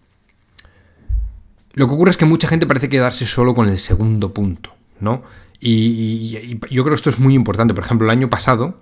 Lo 1.73 1.87
que 1.87 1.93
ocurre 1.93 2.11
es 2.11 2.17
que 2.17 2.25
mucha 2.25 2.47
gente 2.47 2.65
parece 2.65 2.89
quedarse 2.89 3.25
solo 3.25 3.53
con 3.53 3.69
el 3.69 3.79
segundo 3.79 4.33
punto, 4.33 4.73
¿no? 4.99 5.23
Y, 5.59 6.57
yo 6.69 6.83
creo 6.83 6.85
que 6.85 6.95
esto 6.95 7.09
es 7.09 7.19
muy 7.19 7.35
importante. 7.35 7.73
Por 7.73 7.83
ejemplo, 7.83 8.07
el 8.07 8.11
año 8.11 8.29
pasado 8.29 8.79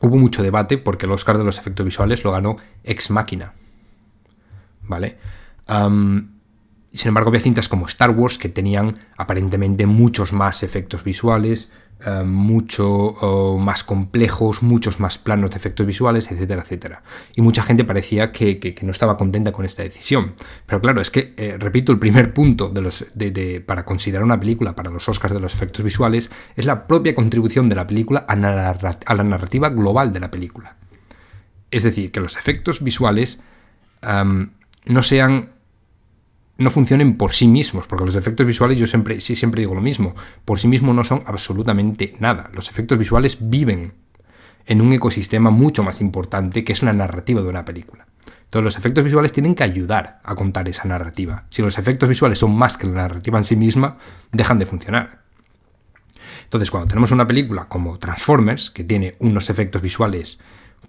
hubo 0.00 0.16
mucho 0.16 0.42
debate 0.42 0.78
porque 0.78 1.06
el 1.06 1.12
Oscar 1.12 1.38
de 1.38 1.44
los 1.44 1.58
efectos 1.58 1.84
visuales 1.84 2.22
lo 2.22 2.32
ganó 2.32 2.56
Ex 2.84 3.10
Máquina, 3.10 3.54
¿vale? 4.82 5.18
sin 6.92 7.08
embargo, 7.08 7.28
había 7.30 7.40
cintas 7.40 7.68
como 7.68 7.86
Star 7.86 8.10
Wars 8.10 8.36
que 8.36 8.50
tenían 8.50 8.98
aparentemente 9.16 9.86
muchos 9.86 10.34
más 10.34 10.62
efectos 10.62 11.02
visuales, 11.02 11.70
eh, 12.04 12.22
mucho 12.24 13.56
más 13.58 13.84
complejos, 13.84 14.62
muchos 14.62 14.98
más 14.98 15.18
planos 15.18 15.50
de 15.50 15.56
efectos 15.56 15.86
visuales, 15.86 16.30
etcétera, 16.30 16.62
etcétera. 16.62 17.02
Y 17.36 17.42
mucha 17.42 17.62
gente 17.62 17.84
parecía 17.84 18.32
que, 18.32 18.74
no 18.82 18.90
estaba 18.90 19.16
contenta 19.16 19.52
con 19.52 19.64
esta 19.64 19.82
decisión. 19.82 20.34
Pero 20.66 20.80
claro, 20.80 21.00
es 21.00 21.10
que, 21.10 21.34
eh, 21.36 21.56
repito, 21.58 21.92
el 21.92 21.98
primer 21.98 22.34
punto 22.34 22.72
para 23.66 23.84
considerar 23.84 24.24
una 24.24 24.40
película 24.40 24.74
para 24.74 24.90
los 24.90 25.08
Oscars 25.08 25.34
de 25.34 25.40
los 25.40 25.54
efectos 25.54 25.84
visuales 25.84 26.30
es 26.56 26.66
la 26.66 26.86
propia 26.86 27.14
contribución 27.14 27.68
de 27.68 27.76
la 27.76 27.86
película 27.86 28.26
a, 28.28 28.34
la 28.36 29.24
narrativa 29.24 29.68
global 29.68 30.12
de 30.12 30.20
la 30.20 30.30
película. 30.30 30.76
Es 31.70 31.84
decir, 31.84 32.10
que 32.10 32.20
los 32.20 32.36
efectos 32.36 32.82
visuales 32.82 33.38
no 34.02 35.02
sean 35.02 35.50
no 36.62 36.70
funcionen 36.70 37.16
por 37.16 37.32
sí 37.32 37.48
mismos, 37.48 37.86
porque 37.86 38.04
los 38.04 38.14
efectos 38.14 38.46
visuales 38.46 38.78
yo 38.78 38.86
siempre, 38.86 39.20
sí, 39.20 39.36
siempre 39.36 39.60
digo 39.60 39.74
lo 39.74 39.80
mismo, 39.80 40.14
por 40.44 40.58
sí 40.58 40.68
mismos 40.68 40.94
no 40.94 41.04
son 41.04 41.22
absolutamente 41.26 42.14
nada. 42.20 42.50
Los 42.54 42.70
efectos 42.70 42.98
visuales 42.98 43.38
viven 43.40 43.94
en 44.66 44.80
un 44.80 44.92
ecosistema 44.92 45.50
mucho 45.50 45.82
más 45.82 46.00
importante 46.00 46.64
que 46.64 46.72
es 46.72 46.82
la 46.82 46.92
narrativa 46.92 47.42
de 47.42 47.48
una 47.48 47.64
película. 47.64 48.06
Entonces 48.44 48.64
los 48.64 48.76
efectos 48.76 49.04
visuales 49.04 49.32
tienen 49.32 49.54
que 49.54 49.64
ayudar 49.64 50.20
a 50.22 50.34
contar 50.34 50.68
esa 50.68 50.86
narrativa. 50.86 51.46
Si 51.48 51.62
los 51.62 51.78
efectos 51.78 52.08
visuales 52.08 52.38
son 52.38 52.54
más 52.54 52.76
que 52.76 52.86
la 52.86 52.94
narrativa 52.94 53.38
en 53.38 53.44
sí 53.44 53.56
misma, 53.56 53.96
dejan 54.30 54.58
de 54.58 54.66
funcionar. 54.66 55.22
Entonces 56.44 56.70
cuando 56.70 56.88
tenemos 56.88 57.10
una 57.12 57.26
película 57.26 57.64
como 57.66 57.98
Transformers, 57.98 58.70
que 58.70 58.84
tiene 58.84 59.16
unos 59.20 59.48
efectos 59.48 59.80
visuales 59.80 60.38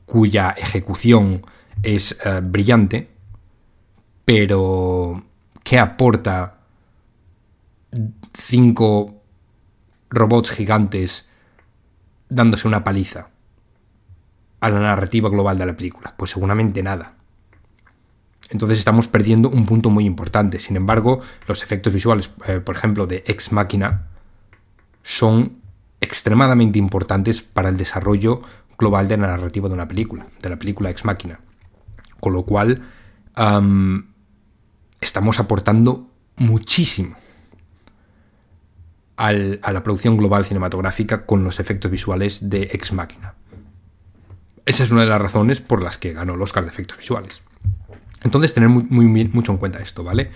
cuya 0.05 0.53
ejecución 0.57 1.41
es 1.81 2.17
eh, 2.25 2.41
brillante, 2.43 3.09
pero 4.25 5.23
¿Qué 5.63 5.79
aporta 5.79 6.59
cinco 8.33 9.21
robots 10.09 10.51
gigantes 10.51 11.27
dándose 12.29 12.67
una 12.67 12.83
paliza 12.83 13.29
a 14.59 14.69
la 14.69 14.79
narrativa 14.79 15.29
global 15.29 15.57
de 15.57 15.65
la 15.65 15.75
película? 15.75 16.13
Pues 16.17 16.31
seguramente 16.31 16.83
nada. 16.83 17.15
Entonces 18.49 18.77
estamos 18.77 19.07
perdiendo 19.07 19.49
un 19.49 19.65
punto 19.65 19.89
muy 19.89 20.05
importante. 20.05 20.59
Sin 20.59 20.75
embargo, 20.75 21.21
los 21.47 21.63
efectos 21.63 21.93
visuales, 21.93 22.29
eh, 22.45 22.59
por 22.59 22.75
ejemplo, 22.75 23.07
de 23.07 23.23
Ex 23.25 23.51
Máquina, 23.51 24.07
son 25.01 25.59
extremadamente 26.01 26.77
importantes 26.77 27.41
para 27.41 27.69
el 27.69 27.77
desarrollo 27.77 28.41
global 28.77 29.07
de 29.07 29.17
la 29.17 29.27
narrativa 29.27 29.69
de 29.69 29.73
una 29.73 29.87
película, 29.87 30.27
de 30.41 30.49
la 30.49 30.57
película 30.57 30.89
Ex 30.89 31.05
Máquina. 31.05 31.39
Con 32.19 32.33
lo 32.33 32.43
cual, 32.43 32.83
estamos 35.03 35.39
aportando 35.39 36.09
muchísimo 36.37 37.15
a 39.15 39.31
la 39.31 39.83
producción 39.83 40.17
global 40.17 40.43
cinematográfica 40.43 41.25
con 41.25 41.43
los 41.43 41.59
efectos 41.59 41.91
visuales 41.91 42.49
de 42.49 42.63
Ex 42.73 42.91
Machina. 42.93 43.35
Esa 44.65 44.83
es 44.83 44.91
una 44.91 45.01
de 45.01 45.07
las 45.07 45.21
razones 45.21 45.61
por 45.61 45.83
las 45.83 45.97
que 45.97 46.13
ganó 46.13 46.33
el 46.33 46.41
Oscar 46.41 46.63
de 46.63 46.71
efectos 46.71 46.97
visuales. 46.97 47.41
Entonces, 48.23 48.53
tener 48.53 48.69
mucho 48.69 49.51
en 49.51 49.57
cuenta 49.57 49.79
esto, 49.79 50.03
¿vale? 50.03 50.31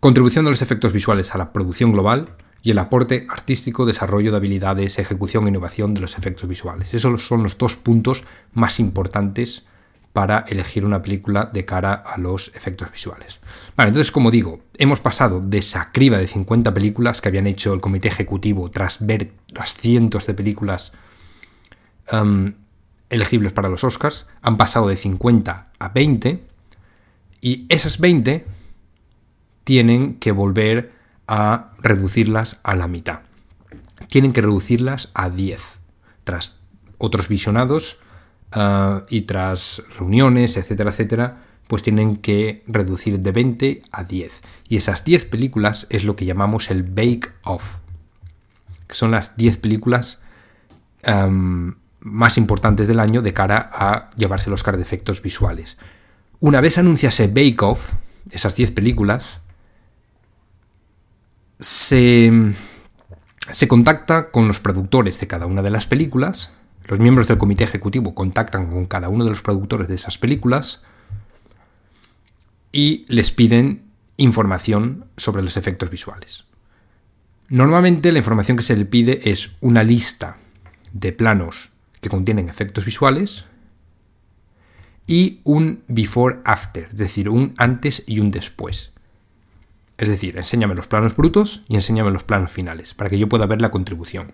contribución 0.00 0.44
de 0.44 0.50
los 0.50 0.62
efectos 0.62 0.92
visuales 0.92 1.34
a 1.34 1.38
la 1.38 1.52
producción 1.52 1.92
global 1.92 2.36
y 2.62 2.70
el 2.70 2.78
aporte 2.78 3.26
artístico, 3.30 3.86
desarrollo 3.86 4.30
de 4.30 4.36
habilidades, 4.36 4.98
ejecución 4.98 5.46
e 5.46 5.48
innovación 5.50 5.94
de 5.94 6.00
los 6.00 6.18
efectos 6.18 6.48
visuales. 6.48 6.92
Esos 6.92 7.24
son 7.26 7.42
los 7.42 7.56
dos 7.56 7.76
puntos 7.76 8.24
más 8.52 8.80
importantes 8.80 9.64
para 10.12 10.40
elegir 10.48 10.84
una 10.84 11.02
película 11.02 11.50
de 11.52 11.64
cara 11.64 11.94
a 11.94 12.18
los 12.18 12.48
efectos 12.54 12.90
visuales. 12.90 13.40
Vale, 13.76 13.88
entonces 13.88 14.10
como 14.10 14.30
digo, 14.30 14.60
hemos 14.76 15.00
pasado 15.00 15.40
de 15.40 15.58
esa 15.58 15.92
criba 15.92 16.18
de 16.18 16.26
50 16.26 16.74
películas 16.74 17.20
que 17.20 17.28
habían 17.28 17.46
hecho 17.46 17.72
el 17.72 17.80
comité 17.80 18.08
ejecutivo 18.08 18.70
tras 18.70 19.04
ver 19.06 19.32
las 19.48 19.74
cientos 19.74 20.26
de 20.26 20.34
películas 20.34 20.92
um, 22.12 22.52
elegibles 23.08 23.52
para 23.52 23.68
los 23.68 23.84
Oscars, 23.84 24.26
han 24.42 24.56
pasado 24.56 24.88
de 24.88 24.96
50 24.96 25.72
a 25.78 25.88
20 25.88 26.44
y 27.40 27.66
esas 27.68 27.98
20 27.98 28.46
tienen 29.64 30.14
que 30.14 30.32
volver 30.32 30.92
a 31.26 31.72
reducirlas 31.78 32.58
a 32.64 32.74
la 32.74 32.88
mitad. 32.88 33.20
Tienen 34.08 34.32
que 34.32 34.42
reducirlas 34.42 35.10
a 35.14 35.30
10. 35.30 35.62
Tras 36.24 36.58
otros 36.98 37.28
visionados 37.28 37.98
uh, 38.54 39.04
y 39.08 39.22
tras 39.22 39.82
reuniones, 39.98 40.56
etcétera, 40.56 40.90
etcétera, 40.90 41.42
pues 41.66 41.82
tienen 41.82 42.16
que 42.16 42.64
reducir 42.66 43.20
de 43.20 43.32
20 43.32 43.82
a 43.92 44.04
10. 44.04 44.42
Y 44.68 44.76
esas 44.76 45.04
10 45.04 45.26
películas 45.26 45.86
es 45.90 46.04
lo 46.04 46.16
que 46.16 46.24
llamamos 46.24 46.70
el 46.70 46.82
Bake 46.82 47.30
Off, 47.44 47.76
que 48.88 48.96
son 48.96 49.12
las 49.12 49.36
10 49.36 49.58
películas 49.58 50.20
más 52.00 52.38
importantes 52.38 52.88
del 52.88 53.00
año 53.00 53.22
de 53.22 53.32
cara 53.32 53.70
a 53.72 54.10
llevarse 54.16 54.50
el 54.50 54.54
Oscar 54.54 54.76
de 54.76 54.82
efectos 54.82 55.22
visuales. 55.22 55.76
Una 56.40 56.60
vez 56.60 56.78
anunciase 56.78 57.28
Bake 57.28 57.62
Off, 57.62 57.92
esas 58.30 58.54
10 58.56 58.72
películas, 58.72 59.40
se, 61.58 62.32
se 63.50 63.68
contacta 63.68 64.30
con 64.30 64.48
los 64.48 64.60
productores 64.60 65.20
de 65.20 65.26
cada 65.26 65.46
una 65.46 65.62
de 65.62 65.70
las 65.70 65.86
películas, 65.86 66.52
los 66.90 66.98
miembros 66.98 67.28
del 67.28 67.38
comité 67.38 67.62
ejecutivo 67.62 68.16
contactan 68.16 68.68
con 68.68 68.84
cada 68.84 69.08
uno 69.08 69.22
de 69.22 69.30
los 69.30 69.42
productores 69.42 69.86
de 69.86 69.94
esas 69.94 70.18
películas 70.18 70.82
y 72.72 73.04
les 73.06 73.30
piden 73.30 73.84
información 74.16 75.04
sobre 75.16 75.40
los 75.42 75.56
efectos 75.56 75.88
visuales. 75.88 76.46
Normalmente 77.48 78.10
la 78.10 78.18
información 78.18 78.56
que 78.56 78.64
se 78.64 78.76
le 78.76 78.86
pide 78.86 79.30
es 79.30 79.52
una 79.60 79.84
lista 79.84 80.38
de 80.92 81.12
planos 81.12 81.70
que 82.00 82.08
contienen 82.08 82.48
efectos 82.48 82.84
visuales 82.84 83.44
y 85.06 85.42
un 85.44 85.84
before 85.86 86.40
after, 86.44 86.88
es 86.90 86.98
decir, 86.98 87.28
un 87.28 87.54
antes 87.56 88.02
y 88.04 88.18
un 88.18 88.32
después. 88.32 88.90
Es 89.96 90.08
decir, 90.08 90.36
enséñame 90.36 90.74
los 90.74 90.88
planos 90.88 91.14
brutos 91.14 91.62
y 91.68 91.76
enséñame 91.76 92.10
los 92.10 92.24
planos 92.24 92.50
finales, 92.50 92.94
para 92.94 93.10
que 93.10 93.18
yo 93.18 93.28
pueda 93.28 93.46
ver 93.46 93.60
la 93.60 93.70
contribución. 93.70 94.32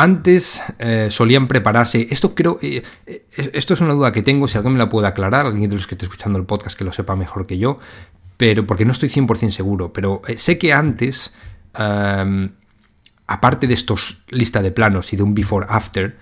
Antes 0.00 0.62
eh, 0.78 1.08
solían 1.10 1.46
prepararse, 1.46 2.06
esto 2.08 2.34
creo, 2.34 2.58
eh, 2.62 2.82
eh, 3.06 3.22
esto 3.52 3.74
es 3.74 3.82
una 3.82 3.92
duda 3.92 4.12
que 4.12 4.22
tengo, 4.22 4.48
si 4.48 4.56
alguien 4.56 4.72
me 4.72 4.78
la 4.78 4.88
puede 4.88 5.06
aclarar, 5.06 5.44
alguien 5.44 5.68
de 5.68 5.76
los 5.76 5.86
que 5.86 5.94
esté 5.94 6.06
escuchando 6.06 6.38
el 6.38 6.46
podcast 6.46 6.78
que 6.78 6.84
lo 6.84 6.92
sepa 6.92 7.16
mejor 7.16 7.46
que 7.46 7.58
yo, 7.58 7.78
pero 8.38 8.66
porque 8.66 8.86
no 8.86 8.92
estoy 8.92 9.10
100% 9.10 9.50
seguro, 9.50 9.92
pero 9.92 10.22
sé 10.36 10.56
que 10.56 10.72
antes, 10.72 11.34
aparte 11.74 13.66
de 13.66 13.74
estos 13.74 14.22
lista 14.30 14.62
de 14.62 14.70
planos 14.70 15.12
y 15.12 15.18
de 15.18 15.22
un 15.22 15.34
before 15.34 15.66
after, 15.68 16.16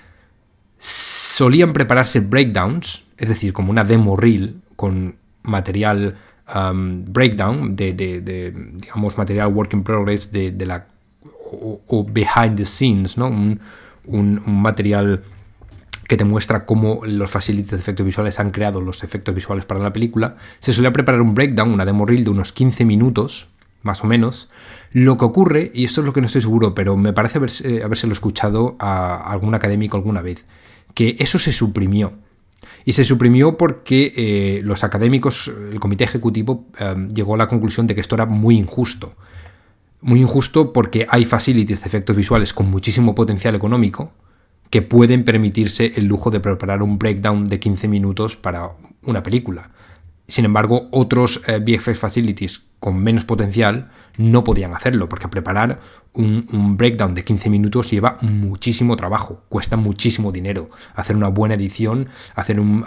solían 0.81 1.73
prepararse 1.73 2.19
breakdowns, 2.19 3.05
es 3.17 3.29
decir, 3.29 3.53
como 3.53 3.71
una 3.71 3.85
demo 3.85 4.17
reel 4.17 4.61
con 4.75 5.19
material 5.45 6.19
Um, 6.55 7.05
breakdown 7.05 7.77
de, 7.77 7.93
digamos, 7.93 9.19
material 9.19 9.53
work 9.53 9.75
in 9.75 9.83
progress 9.83 10.33
de, 10.33 10.65
la 10.65 10.87
o, 11.51 12.07
behind 12.09 12.57
the 12.57 12.67
scenes, 12.67 13.17
¿no? 13.17 13.29
Un, 13.29 13.61
material 14.47 15.23
que 16.09 16.17
te 16.17 16.25
muestra 16.25 16.65
cómo 16.65 17.03
los 17.05 17.31
facilities 17.31 17.73
de 17.73 17.77
efectos 17.77 18.07
visuales 18.07 18.41
han 18.41 18.51
creado 18.51 18.81
los 18.81 19.05
efectos 19.05 19.35
visuales 19.35 19.67
para 19.67 19.81
la 19.81 19.93
película. 19.93 20.37
Se 20.61 20.73
suele 20.73 20.91
preparar 20.91 21.21
un 21.21 21.35
breakdown, 21.35 21.71
una 21.71 21.85
demo 21.85 22.07
reel 22.07 22.25
de 22.25 22.31
unos 22.31 22.53
15 22.53 22.87
minutos, 22.87 23.49
más 23.83 24.03
o 24.03 24.07
menos. 24.07 24.49
Lo 24.93 25.19
que 25.19 25.27
ocurre, 25.27 25.71
y 25.75 25.85
esto 25.85 26.01
es 26.01 26.07
lo 26.07 26.15
que 26.15 26.23
no 26.23 26.27
estoy 26.27 26.41
seguro, 26.41 26.75
pero 26.75 26.97
me 26.97 27.13
parece 27.13 27.37
haber, 27.37 27.51
eh, 27.65 27.83
habérselo 27.85 28.15
escuchado 28.15 28.77
a 28.79 29.31
algún 29.31 29.55
académico 29.55 29.99
alguna 29.99 30.23
vez, 30.23 30.47
que 30.95 31.17
eso 31.19 31.39
se 31.39 31.53
suprimió 31.53 32.15
y 32.89 32.95
se 32.95 33.05
suprimió 33.05 33.59
porque 33.59 34.15
eh, 34.17 34.61
los 34.65 34.83
académicos, 34.83 35.53
el 35.71 35.79
comité 35.79 36.05
ejecutivo, 36.05 36.65
eh, 36.79 36.95
llegó 37.13 37.35
a 37.35 37.37
la 37.37 37.47
conclusión 37.47 37.87
de 37.87 37.95
que 37.95 38.01
esto 38.01 38.15
era 38.15 38.25
muy 38.25 38.57
injusto. 38.57 39.15
Muy 40.01 40.21
injusto 40.21 40.73
porque 40.73 41.07
hay 41.11 41.25
facilities 41.25 41.81
de 41.81 41.89
efectos 41.89 42.15
visuales 42.15 42.53
con 42.53 42.71
muchísimo 42.71 43.15
potencial 43.15 43.55
económico 43.55 44.13
que 44.71 44.83
pueden 44.83 45.25
permitirse 45.25 45.93
el 45.97 46.07
lujo 46.07 46.31
de 46.31 46.41
preparar 46.41 46.83
un 46.83 46.99
breakdown 46.99 47.45
de 47.47 47.59
15 47.59 47.89
minutos 47.89 48.37
para 48.37 48.73
una 49.03 49.23
película. 49.23 49.71
Sin 50.29 50.45
embargo, 50.45 50.89
otros 50.91 51.41
eh, 51.47 51.59
VFX 51.59 51.99
facilities 51.99 52.63
con 52.81 53.03
menos 53.03 53.25
potencial 53.25 53.91
no 54.19 54.45
podían 54.45 54.75
hacerlo, 54.75 55.09
porque 55.09 55.27
preparar 55.27 55.81
un, 56.13 56.77
breakdown 56.77 57.15
de 57.15 57.25
15 57.25 57.49
minutos 57.49 57.91
lleva 57.91 58.19
muchísimo 58.21 58.97
trabajo, 58.97 59.43
cuesta 59.49 59.77
muchísimo 59.77 60.31
dinero. 60.31 60.69
Hacer 60.95 61.17
una 61.17 61.29
buena 61.29 61.55
edición, 61.55 62.09
hacer 62.35 62.61
un 62.61 62.85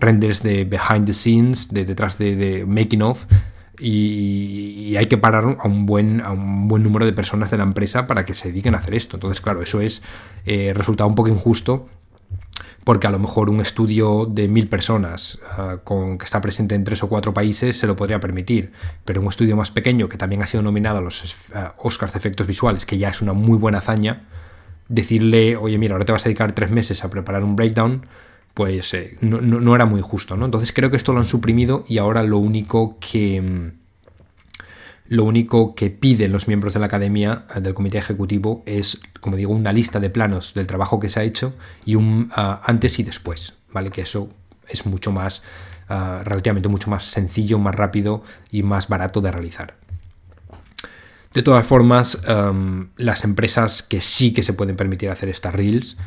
renders 0.00 0.42
de 0.42 0.64
behind 0.64 1.04
the 1.04 1.12
scenes, 1.12 1.68
de 1.68 1.84
detrás 1.84 2.16
de, 2.18 2.64
making 2.66 3.02
of, 3.02 3.26
y, 3.78 4.96
hay 4.96 5.06
que 5.06 5.18
parar 5.18 5.58
a 5.58 5.68
un, 5.68 5.84
buen, 5.86 6.20
a 6.22 6.32
un 6.32 6.68
buen 6.68 6.82
número 6.82 7.04
de 7.04 7.12
personas 7.12 7.50
de 7.50 7.58
la 7.58 7.64
empresa 7.64 8.06
para 8.06 8.24
que 8.24 8.34
se 8.34 8.48
dediquen 8.48 8.74
a 8.74 8.78
hacer 8.78 8.94
esto. 8.94 9.16
Entonces, 9.16 9.40
claro, 9.40 9.62
eso 9.62 9.80
es 9.80 10.02
eh, 10.46 10.72
resultado 10.74 11.08
un 11.08 11.14
poco 11.14 11.28
injusto 11.28 11.86
porque 12.86 13.08
a 13.08 13.10
lo 13.10 13.18
mejor 13.18 13.50
un 13.50 13.60
estudio 13.60 14.26
de 14.26 14.46
mil 14.46 14.68
personas 14.68 15.40
ah, 15.58 15.78
con, 15.82 16.18
que 16.18 16.24
está 16.24 16.40
presente 16.40 16.76
en 16.76 16.84
tres 16.84 17.02
o 17.02 17.08
cuatro 17.08 17.34
países 17.34 17.76
se 17.76 17.88
lo 17.88 17.96
podría 17.96 18.20
permitir, 18.20 18.70
pero 19.04 19.20
un 19.20 19.26
estudio 19.26 19.56
más 19.56 19.72
pequeño 19.72 20.08
que 20.08 20.16
también 20.16 20.40
ha 20.44 20.46
sido 20.46 20.62
nominado 20.62 20.98
a 20.98 21.00
los 21.00 21.24
uh, 21.24 21.58
Oscars 21.78 22.12
de 22.12 22.20
efectos 22.20 22.46
visuales, 22.46 22.86
que 22.86 22.96
ya 22.96 23.08
es 23.08 23.20
una 23.20 23.32
muy 23.32 23.58
buena 23.58 23.78
hazaña, 23.78 24.22
decirle, 24.88 25.56
oye, 25.56 25.78
mira, 25.78 25.94
ahora 25.94 26.04
te 26.04 26.12
vas 26.12 26.22
a 26.22 26.28
dedicar 26.28 26.52
tres 26.52 26.70
meses 26.70 27.02
a 27.02 27.10
preparar 27.10 27.42
un 27.42 27.56
breakdown, 27.56 28.06
pues 28.56 28.94
eh, 28.94 29.18
no, 29.20 29.42
no, 29.42 29.74
era 29.74 29.84
muy 29.84 30.00
justo, 30.00 30.34
¿no? 30.34 30.46
Entonces 30.46 30.72
creo 30.72 30.90
que 30.90 30.96
esto 30.96 31.12
lo 31.12 31.18
han 31.18 31.26
suprimido 31.26 31.84
y 31.88 31.98
ahora 31.98 32.22
lo 32.22 32.38
único 32.38 32.96
que 33.00 33.42
mm, 33.42 33.72
lo 35.08 35.24
único 35.24 35.74
que 35.74 35.90
piden 35.90 36.32
los 36.32 36.48
miembros 36.48 36.72
de 36.72 36.80
la 36.80 36.86
academia 36.86 37.44
eh, 37.54 37.60
del 37.60 37.74
comité 37.74 37.98
ejecutivo 37.98 38.62
es, 38.64 38.98
como 39.20 39.36
digo, 39.36 39.52
una 39.52 39.74
lista 39.74 40.00
de 40.00 40.08
planos 40.08 40.54
del 40.54 40.66
trabajo 40.66 40.98
que 40.98 41.10
se 41.10 41.20
ha 41.20 41.24
hecho 41.24 41.54
y 41.84 41.96
un 41.96 42.30
ah, 42.34 42.62
antes 42.64 42.98
y 42.98 43.02
después, 43.02 43.52
¿vale? 43.72 43.90
Que 43.90 44.00
eso 44.00 44.30
es 44.66 44.86
mucho 44.86 45.12
más, 45.12 45.42
ah, 45.90 46.22
relativamente 46.24 46.70
mucho 46.70 46.88
más 46.88 47.04
sencillo, 47.04 47.58
más 47.58 47.74
rápido 47.74 48.22
y 48.50 48.62
más 48.62 48.88
barato 48.88 49.20
de 49.20 49.32
realizar. 49.32 49.76
De 51.34 51.42
todas 51.42 51.66
formas, 51.66 52.22
las 52.96 53.24
empresas 53.24 53.82
que 53.82 54.00
sí 54.00 54.32
que 54.32 54.42
se 54.42 54.54
pueden 54.54 54.76
permitir 54.76 55.10
hacer 55.10 55.28
estas 55.28 55.54
reels 55.54 55.98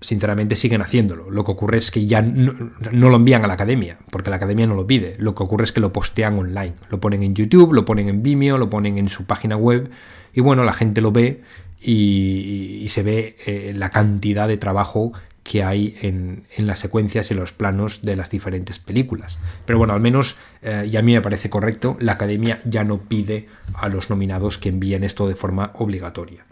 sinceramente 0.00 0.56
siguen 0.56 0.82
haciéndolo. 0.82 1.30
Lo 1.30 1.44
que 1.44 1.52
ocurre 1.52 1.78
es 1.78 1.90
que 1.90 2.06
ya 2.06 2.22
no, 2.22 2.52
lo 2.92 3.16
envían 3.16 3.44
a 3.44 3.46
la 3.46 3.54
academia, 3.54 3.98
porque 4.10 4.30
la 4.30 4.36
academia 4.36 4.66
no 4.66 4.74
lo 4.74 4.86
pide. 4.86 5.16
Lo 5.18 5.34
que 5.34 5.42
ocurre 5.42 5.64
es 5.64 5.72
que 5.72 5.80
lo 5.80 5.92
postean 5.92 6.38
online. 6.38 6.74
Lo 6.88 7.00
ponen 7.00 7.22
en 7.22 7.34
YouTube, 7.34 7.72
lo 7.72 7.84
ponen 7.84 8.08
en 8.08 8.22
Vimeo, 8.22 8.58
lo 8.58 8.70
ponen 8.70 8.98
en 8.98 9.08
su 9.08 9.24
página 9.24 9.56
web 9.56 9.90
y 10.32 10.40
bueno, 10.40 10.64
la 10.64 10.72
gente 10.72 11.00
lo 11.00 11.12
ve 11.12 11.42
y, 11.80 12.86
se 12.88 13.02
ve 13.02 13.36
eh, 13.46 13.72
la 13.76 13.90
cantidad 13.90 14.48
de 14.48 14.56
trabajo 14.56 15.12
que 15.42 15.64
hay 15.64 15.96
en, 16.02 16.44
las 16.58 16.78
secuencias 16.78 17.30
y 17.30 17.34
los 17.34 17.52
planos 17.52 18.02
de 18.02 18.16
las 18.16 18.30
diferentes 18.30 18.78
películas. 18.78 19.38
Pero 19.64 19.78
bueno, 19.78 19.94
al 19.94 20.00
menos, 20.00 20.36
eh, 20.62 20.88
y 20.90 20.96
a 20.96 21.02
mí 21.02 21.12
me 21.12 21.20
parece 21.20 21.50
correcto, 21.50 21.96
la 21.98 22.12
academia 22.12 22.60
ya 22.64 22.84
no 22.84 22.98
pide 22.98 23.46
a 23.74 23.88
los 23.88 24.10
nominados 24.10 24.58
que 24.58 24.68
envíen 24.68 25.02
esto 25.02 25.26
de 25.26 25.34
forma 25.34 25.72
obligatoria. 25.74 26.44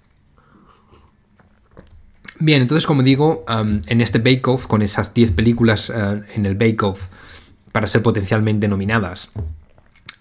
Bien, 2.40 2.62
entonces 2.62 2.86
como 2.86 3.02
digo, 3.02 3.44
en 3.48 4.00
este 4.00 4.18
Bake 4.18 4.46
Off, 4.46 4.66
con 4.66 4.82
esas 4.82 5.12
10 5.12 5.32
películas 5.32 5.90
eh, 5.90 6.22
en 6.34 6.46
el 6.46 6.54
Bake 6.54 6.82
Off 6.84 7.08
para 7.72 7.88
ser 7.88 8.02
potencialmente 8.02 8.68
nominadas, 8.68 9.30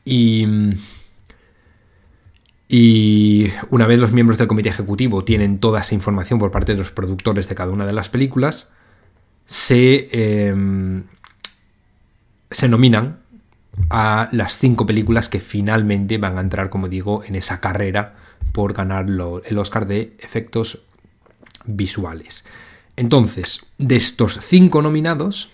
y, 0.04 0.48
y 2.68 3.52
una 3.70 3.86
vez 3.86 4.00
los 4.00 4.12
miembros 4.12 4.40
del 4.40 4.48
comité 4.48 4.70
ejecutivo 4.70 5.24
tienen 5.24 5.60
toda 5.60 5.82
esa 5.82 5.94
información 5.94 6.40
por 6.40 6.50
parte 6.50 6.72
de 6.72 6.80
los 6.80 6.92
productores 6.92 7.50
de 7.50 7.56
cada 7.56 7.72
una 7.72 7.86
de 7.86 7.94
las 7.94 8.10
películas, 8.10 8.70
se, 9.46 10.10
em, 10.12 11.04
se 12.50 12.68
nominan 12.68 13.20
a 13.92 14.28
las 14.32 14.58
5 14.58 14.88
películas 14.88 15.30
que 15.30 15.40
finalmente 15.40 16.18
van 16.18 16.40
a 16.40 16.42
entrar, 16.42 16.70
como 16.70 16.88
digo, 16.88 17.24
en 17.24 17.36
esa 17.36 17.62
carrera 17.62 18.16
por 18.54 18.74
ganar 18.74 19.06
el 19.08 19.58
Oscar 19.60 19.86
de 19.86 20.16
efectos 20.20 20.80
visuales. 21.68 22.44
Entonces, 22.96 23.66
de 23.78 23.96
estos 23.96 24.40
cinco 24.42 24.82
nominados, 24.82 25.50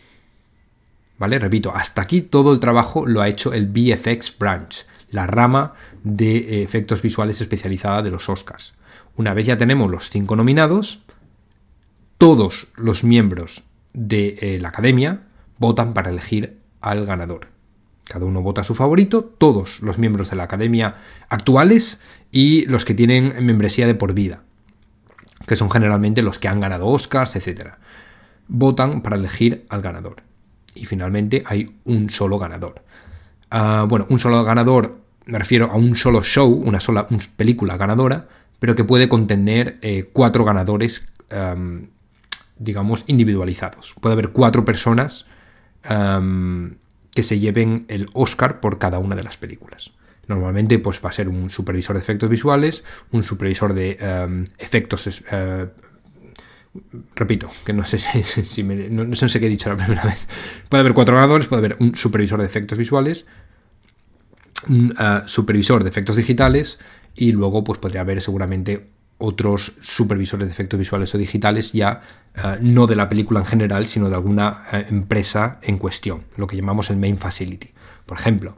¿vale? 1.18 1.40
Repito, 1.40 1.76
hasta 1.76 2.02
aquí 2.02 2.22
todo 2.22 2.54
el 2.54 2.60
trabajo 2.60 3.06
lo 3.06 3.22
ha 3.22 3.28
hecho 3.28 3.54
el 3.54 3.68
VFX 3.68 4.38
Branch, 4.38 4.86
la 5.10 5.28
rama 5.28 5.74
de 6.04 6.38
eh, 6.38 6.64
efectos 6.64 7.02
visuales 7.02 7.42
especializada 7.42 8.02
de 8.02 8.12
los 8.12 8.30
Oscars. 8.30 8.74
Una 9.16 9.34
vez 9.34 9.46
ya 9.46 9.58
tenemos 9.58 9.92
los 9.92 10.10
cinco 10.10 10.36
nominados, 10.36 11.00
todos 12.18 12.70
los 12.76 13.04
miembros 13.04 13.64
de 13.94 14.38
eh, 14.42 14.60
la 14.60 14.70
academia 14.70 15.24
votan 15.60 15.94
para 15.94 16.10
elegir 16.10 16.60
al 16.82 17.06
ganador. 17.06 17.48
Cada 18.06 18.26
uno 18.26 18.42
vota 18.42 18.62
a 18.62 18.66
su 18.66 18.76
favorito, 18.76 19.24
todos 19.24 19.82
los 19.82 19.98
miembros 19.98 20.30
de 20.30 20.36
la 20.36 20.44
academia 20.44 20.96
actuales 21.30 22.02
y 22.32 22.66
los 22.66 22.86
que 22.86 22.94
tienen 22.94 23.46
membresía 23.46 23.88
de 23.88 23.96
por 23.96 24.14
vida, 24.14 24.44
que 25.46 25.56
son 25.56 25.70
generalmente 25.70 26.22
los 26.22 26.40
que 26.40 26.48
han 26.48 26.60
ganado 26.60 26.88
Oscars, 26.88 27.36
etc. 27.36 27.72
Votan 28.48 29.02
para 29.02 29.16
elegir 29.16 29.66
al 29.70 29.82
ganador. 29.82 30.18
Y 30.76 30.86
finalmente 30.86 31.44
hay 31.46 31.76
un 31.84 32.10
solo 32.10 32.40
ganador. 32.40 32.84
Ah, 33.52 33.86
bueno, 33.88 34.08
un 34.10 34.20
solo 34.20 34.44
ganador, 34.44 35.00
me 35.26 35.38
refiero 35.38 35.70
a 35.72 35.76
un 35.76 35.96
solo 35.96 36.24
show, 36.24 36.50
una 36.52 36.80
sola 36.80 37.08
película 37.36 37.78
ganadora, 37.78 38.28
pero 38.60 38.76
que 38.76 38.84
puede 38.84 39.10
contener 39.10 39.78
eh, 39.82 40.10
cuatro 40.12 40.46
ganadores, 40.46 41.06
digamos, 42.58 43.04
individualizados. 43.08 43.96
Puede 44.00 44.14
haber 44.14 44.30
cuatro 44.30 44.64
personas 44.66 45.26
que 45.82 47.24
se 47.24 47.40
lleven 47.40 47.86
el 47.90 48.08
Oscar 48.14 48.60
por 48.60 48.78
cada 48.78 49.00
una 49.00 49.16
de 49.16 49.24
las 49.24 49.38
películas. 49.38 49.92
Normalmente 50.34 50.80
pues, 50.80 51.00
va 51.04 51.10
a 51.10 51.12
ser 51.12 51.30
un 51.30 51.50
supervisor 51.50 51.96
de 51.96 52.02
efectos 52.02 52.30
visuales, 52.30 52.84
un 53.12 53.24
supervisor 53.24 53.74
de 53.74 53.98
em, 54.00 54.44
efectos... 54.58 55.24
Eh, 55.32 55.68
repito, 57.16 57.50
que 57.64 57.72
no 57.72 57.86
sé 57.86 58.00
si, 58.46 58.64
no, 58.64 59.16
sé 59.16 59.40
qué 59.40 59.46
he 59.46 59.50
dicho 59.50 59.70
la 59.70 59.78
primera 59.78 60.04
vez. 60.04 60.28
Puede 60.70 60.82
haber 60.82 60.94
cuatro 60.94 61.16
ganadores, 61.16 61.48
puede 61.48 61.60
haber 61.60 61.78
un 61.80 61.96
supervisor 61.96 62.40
de 62.40 62.48
efectos 62.48 62.78
visuales, 62.78 63.26
un 64.68 64.94
eh, 65.00 65.22
supervisor 65.28 65.84
de 65.84 65.90
efectos 65.90 66.16
digitales 66.16 66.80
y 67.16 67.32
luego 67.32 67.64
pues 67.64 67.78
podría 67.78 68.02
haber 68.02 68.22
seguramente 68.22 68.90
otros 69.20 69.74
supervisores 69.82 70.48
de 70.48 70.52
efectos 70.52 70.80
visuales 70.80 71.14
o 71.14 71.18
digitales 71.20 71.72
ya 71.74 72.02
eh, 72.34 72.58
no 72.62 72.88
de 72.88 72.96
la 72.96 73.08
película 73.08 73.40
en 73.40 73.46
general, 73.46 73.86
sino 73.86 74.10
de 74.10 74.16
alguna 74.16 74.64
empresa 74.90 75.60
en 75.62 75.78
cuestión, 75.78 76.24
lo 76.38 76.48
que 76.48 76.58
llamamos 76.58 76.90
el 76.90 76.98
main 76.98 77.18
facility. 77.18 77.70
Por 78.08 78.18
ejemplo, 78.18 78.58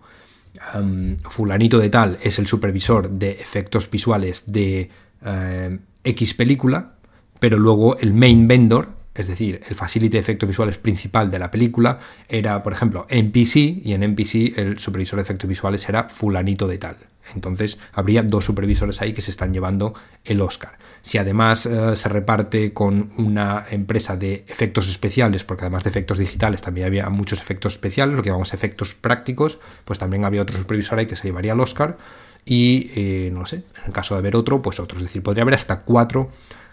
fulanito 1.29 1.79
de 1.79 1.89
tal 1.89 2.17
es 2.21 2.39
el 2.39 2.47
supervisor 2.47 3.09
de 3.09 3.31
efectos 3.31 3.89
visuales 3.89 4.43
de 4.47 4.89
eh, 5.25 5.79
X 6.03 6.33
película, 6.33 6.93
pero 7.39 7.57
luego 7.57 7.97
el 7.97 8.13
main 8.13 8.47
vendor, 8.47 8.89
es 9.13 9.27
decir, 9.27 9.61
el 9.67 9.75
facility 9.75 10.13
de 10.13 10.19
efectos 10.19 10.47
visuales 10.47 10.77
principal 10.77 11.29
de 11.29 11.39
la 11.39 11.51
película, 11.51 11.99
era, 12.27 12.61
por 12.63 12.73
ejemplo, 12.73 13.05
NPC, 13.09 13.55
y 13.83 13.93
en 13.93 14.03
NPC 14.03 14.57
el 14.57 14.79
supervisor 14.79 15.17
de 15.17 15.23
efectos 15.23 15.49
visuales 15.49 15.87
era 15.87 16.09
fulanito 16.09 16.67
de 16.67 16.77
tal. 16.77 16.97
Entonces 17.33 17.77
habría 17.93 18.23
dos 18.23 18.45
supervisores 18.45 19.01
ahí 19.01 19.13
que 19.13 19.21
se 19.21 19.31
están 19.31 19.53
llevando 19.53 19.93
el 20.23 20.41
Oscar. 20.41 20.77
Si 21.01 21.17
además 21.17 21.65
eh, 21.65 21.95
se 21.95 22.09
reparte 22.09 22.73
con 22.73 23.11
una 23.17 23.65
empresa 23.69 24.15
de 24.17 24.45
efectos 24.47 24.88
especiales, 24.88 25.43
porque 25.43 25.63
además 25.63 25.83
de 25.83 25.89
efectos 25.89 26.17
digitales 26.17 26.61
también 26.61 26.88
había 26.88 27.09
muchos 27.09 27.39
efectos 27.39 27.73
especiales, 27.73 28.15
lo 28.15 28.21
que 28.21 28.29
llamamos 28.29 28.53
efectos 28.53 28.93
prácticos, 28.93 29.59
pues 29.85 29.99
también 29.99 30.25
habría 30.25 30.41
otro 30.41 30.57
supervisor 30.57 30.99
ahí 30.99 31.05
que 31.05 31.15
se 31.15 31.27
llevaría 31.27 31.53
el 31.53 31.59
Oscar. 31.59 31.97
Y 32.45 32.91
eh, 32.95 33.29
no 33.33 33.45
sé, 33.47 33.57
en 33.57 33.85
el 33.88 33.91
caso 33.91 34.13
de 34.13 34.19
haber 34.19 34.35
otro, 34.35 34.61
pues 34.61 34.79
otro. 34.79 34.97
Es 34.97 35.03
decir, 35.03 35.23
podría 35.23 35.41
haber 35.41 35.55
hasta 35.55 35.81
cuatro 35.81 36.29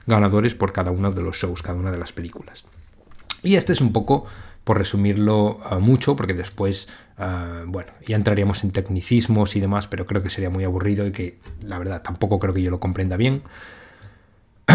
ganadores 0.07 0.55
por 0.55 0.73
cada 0.73 0.91
uno 0.91 1.11
de 1.11 1.23
los 1.23 1.37
shows, 1.37 1.63
cada 1.63 1.79
una 1.79 1.91
de 1.91 1.99
las 1.99 2.13
películas. 2.13 2.65
Y 3.43 3.57
este 3.57 3.73
es 3.73 3.81
un 3.81 3.93
poco 3.93 4.27
por 4.65 4.79
resumirlo 4.79 5.59
eh, 5.71 5.77
mucho, 5.77 6.17
porque 6.17 6.35
después, 6.35 6.89
eh, 7.19 7.65
bueno, 7.67 7.93
ya 8.07 8.17
entraríamos 8.17 8.63
en 8.65 8.71
tecnicismos 8.71 9.57
y 9.57 9.61
demás, 9.61 9.87
pero 9.89 10.07
creo 10.07 10.23
que 10.23 10.31
sería 10.31 10.51
muy 10.51 10.65
aburrido 10.65 11.07
y 11.07 11.13
que 11.13 11.39
la 11.63 11.79
verdad 11.79 12.03
tampoco 12.03 12.39
creo 12.39 12.55
que 12.55 12.63
yo 12.63 12.71
lo 12.71 12.81
comprenda 12.81 13.17
bien. 13.17 13.43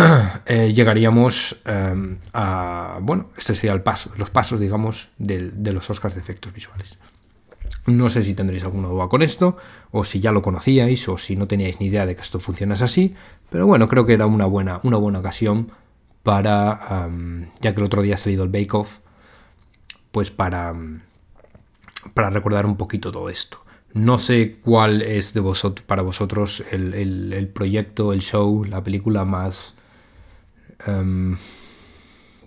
Eh, 0.50 0.72
llegaríamos 0.74 1.58
a, 2.34 3.00
bueno, 3.02 3.32
este 3.38 3.54
sería 3.54 3.74
el 3.74 3.82
paso, 3.82 4.12
los 4.16 4.30
pasos, 4.30 4.62
digamos, 4.62 5.10
de, 5.18 5.52
los 5.74 5.90
Oscars 5.90 6.16
de 6.16 6.22
efectos 6.22 6.54
visuales. 6.54 7.00
No 7.86 8.10
sé 8.10 8.24
si 8.24 8.34
tendréis 8.34 8.64
alguna 8.64 8.88
duda 8.88 9.10
con 9.10 9.22
esto, 9.22 9.58
o 9.92 10.06
si 10.06 10.22
ya 10.22 10.32
lo 10.32 10.42
conocíais, 10.42 11.10
o 11.10 11.18
si 11.18 11.36
no 11.36 11.48
teníais 11.48 11.82
ni 11.82 11.88
idea 11.88 12.06
de 12.06 12.16
que 12.16 12.22
esto 12.22 12.40
funcionase 12.40 12.86
así, 12.86 13.16
pero 13.50 13.68
bueno, 13.68 13.90
creo 13.90 14.06
que 14.06 14.14
era 14.14 14.26
una 14.26 14.46
buena, 14.46 14.80
una 14.84 14.96
buena 14.96 15.20
ocasión 15.20 15.70
para, 16.24 17.10
ya 17.60 17.74
que 17.74 17.80
el 17.82 17.86
otro 17.86 18.02
día 18.02 18.16
ha 18.16 18.18
salido 18.18 18.46
el 18.46 18.50
Bake 18.50 18.74
Off, 18.74 19.00
pues 20.18 20.32
para, 20.32 20.74
para 22.16 22.32
recordar 22.32 22.66
un 22.66 22.76
poquito 22.76 23.12
todo 23.12 23.30
esto. 23.30 23.60
No 23.94 24.18
sé 24.18 24.56
cuál 24.64 25.04
es 25.04 25.36
de 25.36 25.44
para 25.86 26.02
vosotros 26.02 26.64
el, 26.72 27.52
proyecto, 27.54 28.14
el 28.14 28.22
show, 28.22 28.64
la 28.64 28.84
película 28.84 29.26
más, 29.26 29.76
em, 30.88 31.38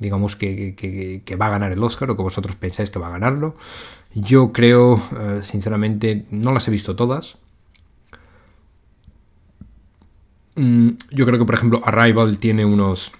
digamos, 0.01 0.35
que, 0.35 1.23
va 1.41 1.47
a 1.47 1.51
ganar 1.51 1.71
el 1.71 1.81
Oscar 1.81 2.11
o 2.11 2.17
que 2.17 2.25
vosotros 2.25 2.57
pensáis 2.57 2.91
que 2.91 2.99
va 2.99 3.07
a 3.07 3.11
ganarlo. 3.11 3.55
Yo 4.15 4.51
creo, 4.51 5.01
eh, 5.21 5.39
sinceramente, 5.45 6.27
no 6.33 6.53
las 6.53 6.67
he 6.67 6.73
visto 6.73 6.97
todas. 6.97 7.39
Mm, 10.57 10.89
yo 11.13 11.25
creo 11.25 11.39
que, 11.39 11.45
por 11.45 11.55
ejemplo, 11.55 11.83
Arrival 11.85 12.37
tiene 12.39 12.65
unos, 12.65 13.13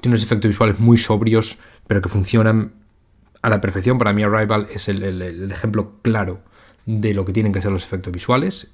tiene 0.00 0.14
unos 0.14 0.22
efectos 0.22 0.50
visuales 0.50 0.78
muy 0.78 0.98
sobrios, 0.98 1.58
pero 1.88 2.00
que 2.00 2.08
funcionan 2.08 2.80
a 3.42 3.50
la 3.50 3.60
perfección. 3.60 3.98
Para 3.98 4.12
mí 4.12 4.22
Arrival 4.22 4.68
es 4.72 4.88
el, 4.88 5.50
ejemplo 5.52 5.92
claro 6.02 6.40
de 6.86 7.14
lo 7.14 7.24
que 7.24 7.32
tienen 7.32 7.52
que 7.52 7.60
ser 7.60 7.72
los 7.72 7.84
efectos 7.84 8.12
visuales. 8.12 8.68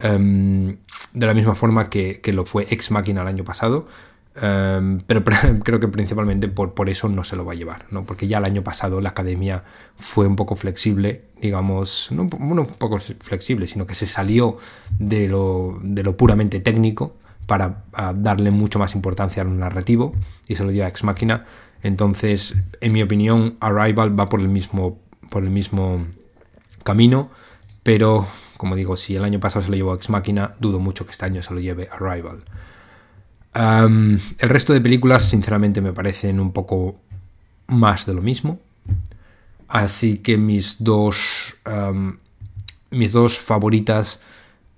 Em, 0.00 0.76
de 1.12 1.26
la 1.26 1.34
misma 1.34 1.54
forma 1.54 1.88
que, 1.88 2.20
lo 2.32 2.44
fue 2.44 2.66
Ex 2.70 2.90
Machina 2.90 3.22
el 3.22 3.28
año 3.28 3.44
pasado. 3.44 3.86
Em, 4.40 5.00
pero 5.06 5.22
creo 5.64 5.80
que 5.80 5.88
principalmente 5.88 6.48
por, 6.48 6.74
por, 6.74 6.88
eso 6.88 7.08
no 7.08 7.24
se 7.24 7.36
lo 7.36 7.44
va 7.44 7.52
a 7.52 7.56
llevar, 7.56 7.86
¿no? 7.90 8.04
porque 8.04 8.28
ya 8.28 8.38
el 8.38 8.44
año 8.44 8.62
pasado 8.62 9.00
la 9.00 9.08
academia 9.08 9.64
fue 9.98 10.26
un 10.26 10.36
poco 10.36 10.54
flexible, 10.54 11.24
digamos, 11.40 12.08
no, 12.12 12.22
un 12.22 12.66
poco 12.78 12.98
flexible, 13.00 13.66
sino 13.66 13.84
que 13.86 13.94
se 13.94 14.06
salió 14.06 14.56
de 14.98 15.26
lo, 15.26 15.80
de 15.82 16.04
lo 16.04 16.16
puramente 16.16 16.60
técnico 16.60 17.16
para 17.48 17.82
darle 18.14 18.50
mucho 18.50 18.78
más 18.78 18.94
importancia 18.94 19.42
al 19.42 19.58
narrativo 19.58 20.14
y 20.46 20.54
se 20.54 20.62
lo 20.62 20.70
dio 20.70 20.84
a 20.84 20.88
Ex 20.88 21.02
Machina 21.02 21.46
entonces, 21.82 22.56
en 22.80 22.92
mi 22.92 23.02
opinión, 23.02 23.56
Arrival 23.60 24.18
va 24.18 24.26
por 24.26 24.40
el 24.40 24.48
mismo, 24.48 24.98
por 25.30 25.44
el 25.44 25.50
mismo 25.50 26.06
camino, 26.82 27.30
pero 27.82 28.26
como 28.58 28.74
digo, 28.74 28.96
si 28.96 29.14
el 29.14 29.24
año 29.24 29.40
pasado 29.40 29.64
se 29.64 29.70
lo 29.70 29.76
llevó 29.76 29.94
Ex 29.94 30.10
Machina, 30.10 30.54
dudo 30.58 30.80
mucho 30.80 31.06
que 31.06 31.12
este 31.12 31.24
año 31.24 31.42
se 31.42 31.54
lo 31.54 31.60
lleve 31.60 31.88
Arrival. 31.90 32.42
el 33.54 34.48
resto 34.48 34.72
de 34.72 34.80
películas, 34.80 35.28
sinceramente, 35.28 35.80
me 35.80 35.92
parecen 35.92 36.40
un 36.40 36.52
poco 36.52 36.96
más 37.68 38.04
de 38.04 38.14
lo 38.14 38.20
mismo. 38.20 38.58
Así 39.68 40.18
que 40.18 40.36
mis 40.36 40.76
dos, 40.80 41.54
mis 42.90 43.12
dos 43.12 43.38
favoritas, 43.38 44.20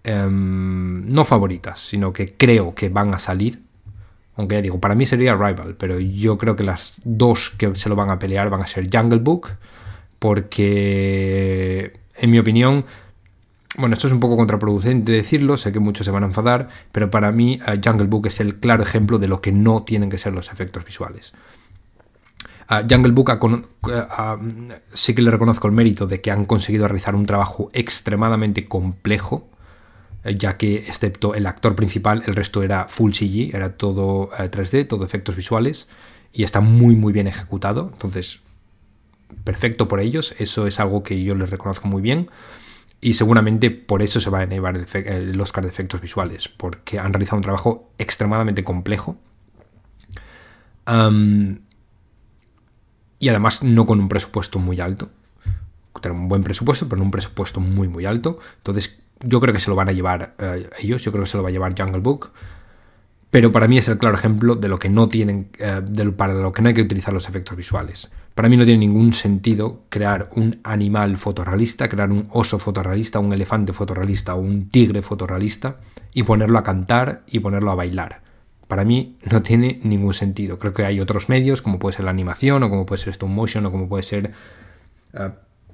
no 0.04 1.24
favoritas, 1.24 1.80
sino 1.80 2.12
que 2.12 2.36
creo 2.36 2.74
que 2.74 2.90
van 2.90 3.14
a 3.14 3.18
salir, 3.18 3.62
aunque 4.40 4.56
ya 4.56 4.62
digo, 4.62 4.80
para 4.80 4.94
mí 4.94 5.06
sería 5.06 5.34
Rival, 5.34 5.76
pero 5.78 6.00
yo 6.00 6.38
creo 6.38 6.56
que 6.56 6.64
las 6.64 6.94
dos 7.04 7.50
que 7.50 7.74
se 7.76 7.88
lo 7.88 7.96
van 7.96 8.10
a 8.10 8.18
pelear 8.18 8.50
van 8.50 8.62
a 8.62 8.66
ser 8.66 8.88
Jungle 8.92 9.20
Book, 9.20 9.50
porque 10.18 11.92
en 12.16 12.30
mi 12.30 12.38
opinión, 12.38 12.84
bueno, 13.76 13.94
esto 13.94 14.06
es 14.06 14.12
un 14.12 14.20
poco 14.20 14.36
contraproducente 14.36 15.12
decirlo, 15.12 15.56
sé 15.56 15.72
que 15.72 15.78
muchos 15.78 16.04
se 16.04 16.10
van 16.10 16.24
a 16.24 16.26
enfadar, 16.26 16.68
pero 16.92 17.10
para 17.10 17.32
mí 17.32 17.60
eh, 17.66 17.80
Jungle 17.84 18.08
Book 18.08 18.26
es 18.26 18.40
el 18.40 18.56
claro 18.56 18.82
ejemplo 18.82 19.18
de 19.18 19.28
lo 19.28 19.40
que 19.40 19.52
no 19.52 19.84
tienen 19.84 20.10
que 20.10 20.18
ser 20.18 20.34
los 20.34 20.50
efectos 20.50 20.84
visuales. 20.84 21.32
Jungle 22.88 23.10
Book 23.10 23.32
sí 24.92 25.14
que 25.14 25.22
le 25.22 25.30
reconozco 25.32 25.66
el 25.66 25.72
mérito 25.72 26.06
de 26.06 26.20
que 26.20 26.30
han 26.30 26.44
conseguido 26.44 26.86
realizar 26.86 27.16
un 27.16 27.26
trabajo 27.26 27.68
extremadamente 27.72 28.66
complejo 28.66 29.49
ya 30.24 30.56
que 30.56 30.76
excepto 30.76 31.34
el 31.34 31.46
actor 31.46 31.74
principal, 31.74 32.22
el 32.26 32.34
resto 32.34 32.62
era 32.62 32.86
full 32.88 33.12
CG, 33.12 33.54
era 33.54 33.76
todo 33.76 34.30
3D, 34.30 34.78
eh, 34.80 34.84
todo 34.84 35.04
efectos 35.04 35.36
visuales, 35.36 35.88
y 36.32 36.44
está 36.44 36.60
muy 36.60 36.94
muy 36.94 37.12
bien 37.12 37.26
ejecutado, 37.26 37.90
entonces 37.92 38.40
perfecto 39.44 39.88
por 39.88 40.00
ellos, 40.00 40.34
eso 40.38 40.66
es 40.66 40.80
algo 40.80 41.02
que 41.02 41.22
yo 41.22 41.34
les 41.34 41.50
reconozco 41.50 41.88
muy 41.88 42.02
bien, 42.02 42.28
y 43.00 43.14
seguramente 43.14 43.70
por 43.70 44.02
eso 44.02 44.20
se 44.20 44.28
va 44.28 44.40
a 44.40 44.46
llevar 44.46 44.76
el, 44.76 45.40
Oscar 45.40 45.64
de 45.64 45.70
efectos 45.70 46.00
visuales, 46.02 46.48
porque 46.48 46.98
han 46.98 47.12
realizado 47.12 47.38
un 47.38 47.42
trabajo 47.42 47.90
extremadamente 47.98 48.62
complejo. 48.62 49.16
y 53.18 53.28
además 53.28 53.62
no 53.62 53.86
con 53.86 54.00
un 54.00 54.08
presupuesto 54.08 54.58
muy 54.58 54.80
alto. 54.80 55.10
Tener 56.02 56.16
un 56.16 56.28
buen 56.28 56.42
presupuesto, 56.42 56.88
pero 56.88 56.98
no 56.98 57.04
un 57.04 57.10
presupuesto 57.10 57.60
muy 57.60 57.88
muy 57.88 58.06
alto. 58.06 58.38
Entonces 58.58 58.99
yo 59.24 59.40
creo 59.40 59.54
que 59.54 59.60
se 59.60 59.70
lo 59.70 59.76
van 59.76 59.88
a 59.88 59.92
llevar 59.92 60.34
eh, 60.38 60.68
ellos, 60.80 61.02
yo 61.04 61.12
creo 61.12 61.24
que 61.24 61.30
se 61.30 61.36
lo 61.36 61.42
va 61.42 61.50
a 61.50 61.52
llevar 61.52 61.74
Jungle 61.78 62.00
Book. 62.00 62.32
pero 63.30 63.52
para 63.52 63.68
mí 63.68 63.78
es 63.78 63.88
el 63.88 63.98
claro 63.98 64.16
ejemplo 64.16 64.56
de 64.56 64.68
lo 64.68 64.78
que 64.78 64.88
no 64.88 65.08
tienen, 65.08 65.50
eh, 65.58 65.82
para 66.16 66.34
lo 66.34 66.52
que 66.52 66.62
no 66.62 66.68
hay 66.68 66.74
que 66.74 66.82
utilizar 66.82 67.14
los 67.14 67.28
efectos 67.28 67.56
visuales. 67.56 68.10
Para 68.34 68.48
mí 68.48 68.56
no 68.56 68.64
tiene 68.64 68.78
ningún 68.78 69.12
sentido 69.12 69.84
crear 69.88 70.30
un 70.34 70.60
animal 70.64 71.16
fotorrealista, 71.16 71.88
crear 71.88 72.10
un 72.10 72.26
oso 72.30 72.58
fotorrealista, 72.58 73.18
un 73.18 73.32
elefante 73.32 73.72
fotorrealista 73.72 74.34
o 74.34 74.40
un 74.40 74.70
tigre 74.70 75.02
fotorrealista 75.02 75.78
y 76.12 76.22
ponerlo 76.22 76.58
a 76.58 76.62
cantar 76.62 77.22
y 77.26 77.40
ponerlo 77.40 77.70
a 77.70 77.74
bailar. 77.74 78.22
Para 78.66 78.84
mí 78.84 79.18
no 79.30 79.42
tiene 79.42 79.80
ningún 79.82 80.14
sentido. 80.14 80.58
Creo 80.58 80.72
que 80.72 80.84
hay 80.84 81.00
otros 81.00 81.28
medios, 81.28 81.60
como 81.60 81.78
puede 81.78 81.96
ser 81.96 82.04
la 82.04 82.12
animación, 82.12 82.62
o 82.62 82.70
como 82.70 82.86
puede 82.86 83.02
ser 83.02 83.10
stop 83.10 83.28
motion, 83.28 83.66
o 83.66 83.72
como 83.72 83.88
puede 83.88 84.04
ser, 84.04 84.32
eh, 85.12 85.30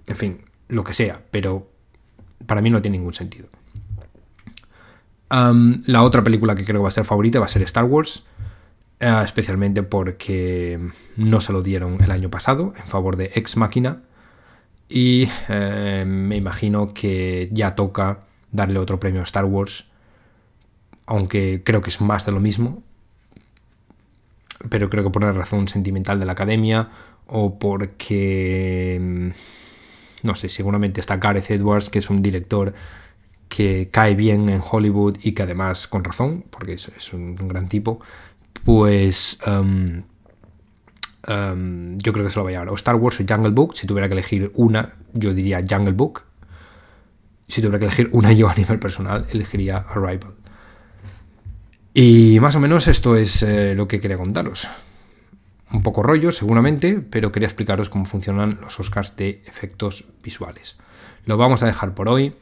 en 0.07 0.17
fin, 0.17 0.41
lo 0.69 0.83
que 0.83 0.95
sea, 0.95 1.23
pero 1.31 1.71
para 2.45 2.61
mí 2.61 2.71
no 2.71 2.83
tiene 2.83 2.99
ningún 2.99 3.15
sentido 3.15 3.49
la 5.29 6.03
otra 6.03 6.23
película 6.23 6.55
que 6.55 6.65
creo 6.65 6.81
que 6.81 6.83
va 6.83 6.89
a 6.89 6.93
ser 6.93 7.05
favorita 7.05 7.41
va 7.41 7.47
a 7.47 7.49
ser 7.49 7.63
Star 7.63 7.85
Wars, 7.85 8.23
eh, 9.01 9.21
especialmente 9.25 9.83
porque 9.83 10.81
no 11.17 11.41
se 11.41 11.53
lo 11.53 11.63
dieron 11.63 12.03
el 12.03 12.11
año 12.11 12.31
pasado 12.31 12.73
en 12.77 12.87
favor 12.87 13.17
de 13.17 13.33
Ex 13.35 13.57
Machina. 13.57 14.03
Y 14.89 15.29
eh, 15.49 16.05
me 16.07 16.37
imagino 16.37 16.95
que 16.95 17.49
ya 17.53 17.75
toca 17.75 18.21
darle 18.53 18.79
otro 18.79 19.01
premio 19.01 19.21
a 19.21 19.25
Star 19.25 19.45
Wars, 19.45 19.87
aunque 21.07 21.63
creo 21.65 21.81
que 21.81 21.91
es 21.91 22.01
más 22.01 22.25
de 22.25 22.33
lo 22.33 22.41
mismo. 22.41 22.83
Pero 24.71 24.89
creo 24.89 25.05
que 25.05 25.11
por 25.11 25.25
una 25.25 25.33
razón 25.33 25.69
sentimental 25.69 26.21
de 26.21 26.27
la 26.27 26.33
academia 26.33 26.89
o 27.27 27.59
porque, 27.59 29.33
no 30.23 30.35
sé, 30.35 30.49
seguramente 30.49 31.01
está 31.01 31.17
Gareth 31.17 31.51
Edwards, 31.51 31.91
que 31.91 31.99
es 31.99 32.11
un 32.11 32.23
director 32.23 32.75
que 33.49 33.89
cae 33.91 34.15
bien 34.15 34.49
en 34.49 34.61
Hollywood 34.61 35.19
y 35.23 35.33
que 35.33 35.43
además, 35.43 35.87
con 35.87 36.05
razón, 36.05 36.45
porque 36.51 36.75
es, 36.75 37.13
un, 37.13 37.37
gran 37.37 37.69
tipo, 37.69 38.01
pues 38.65 39.39
um, 39.47 40.03
um, 41.29 41.99
yo 41.99 42.13
creo 42.13 42.25
que 42.25 42.31
se 42.31 42.39
lo 42.39 42.45
va 42.45 42.51
a 42.51 42.53
llevar. 42.53 42.69
O 42.71 42.75
Star 42.75 42.97
Wars 42.97 43.21
o 43.21 43.25
Jungle 43.29 43.53
Book. 43.53 43.77
Si 43.77 43.87
tuviera 43.87 44.09
que 44.09 44.15
elegir 44.15 44.51
una, 44.55 44.95
yo 45.13 45.33
diría 45.33 45.65
Jungle 45.69 45.95
Book. 45.95 46.23
Si 47.49 47.61
tuviera 47.61 47.79
que 47.79 47.87
elegir 47.87 48.09
una 48.13 48.33
yo 48.35 48.49
a 48.49 48.55
nivel 48.55 48.79
personal, 48.79 49.27
elegiría 49.31 49.79
Arrival. 49.89 50.35
Y 51.95 52.39
más 52.41 52.55
o 52.57 52.61
menos 52.61 52.89
esto 52.89 53.17
es 53.17 53.43
eh, 53.43 53.75
lo 53.75 53.89
que 53.89 54.01
quería 54.01 54.19
contaros. 54.19 54.69
Un 55.73 55.83
poco 55.83 56.03
rollo, 56.03 56.33
seguramente, 56.33 57.01
pero 57.01 57.33
quería 57.33 57.49
explicaros 57.49 57.91
cómo 57.91 58.05
funcionan 58.05 58.59
los 58.61 58.79
Oscars 58.79 59.17
de 59.17 59.43
efectos 59.47 60.05
visuales. 60.23 60.77
Lo 61.25 61.37
vamos 61.37 61.63
a 61.63 61.67
dejar 61.67 61.95
por 61.95 62.09
hoy 62.09 62.35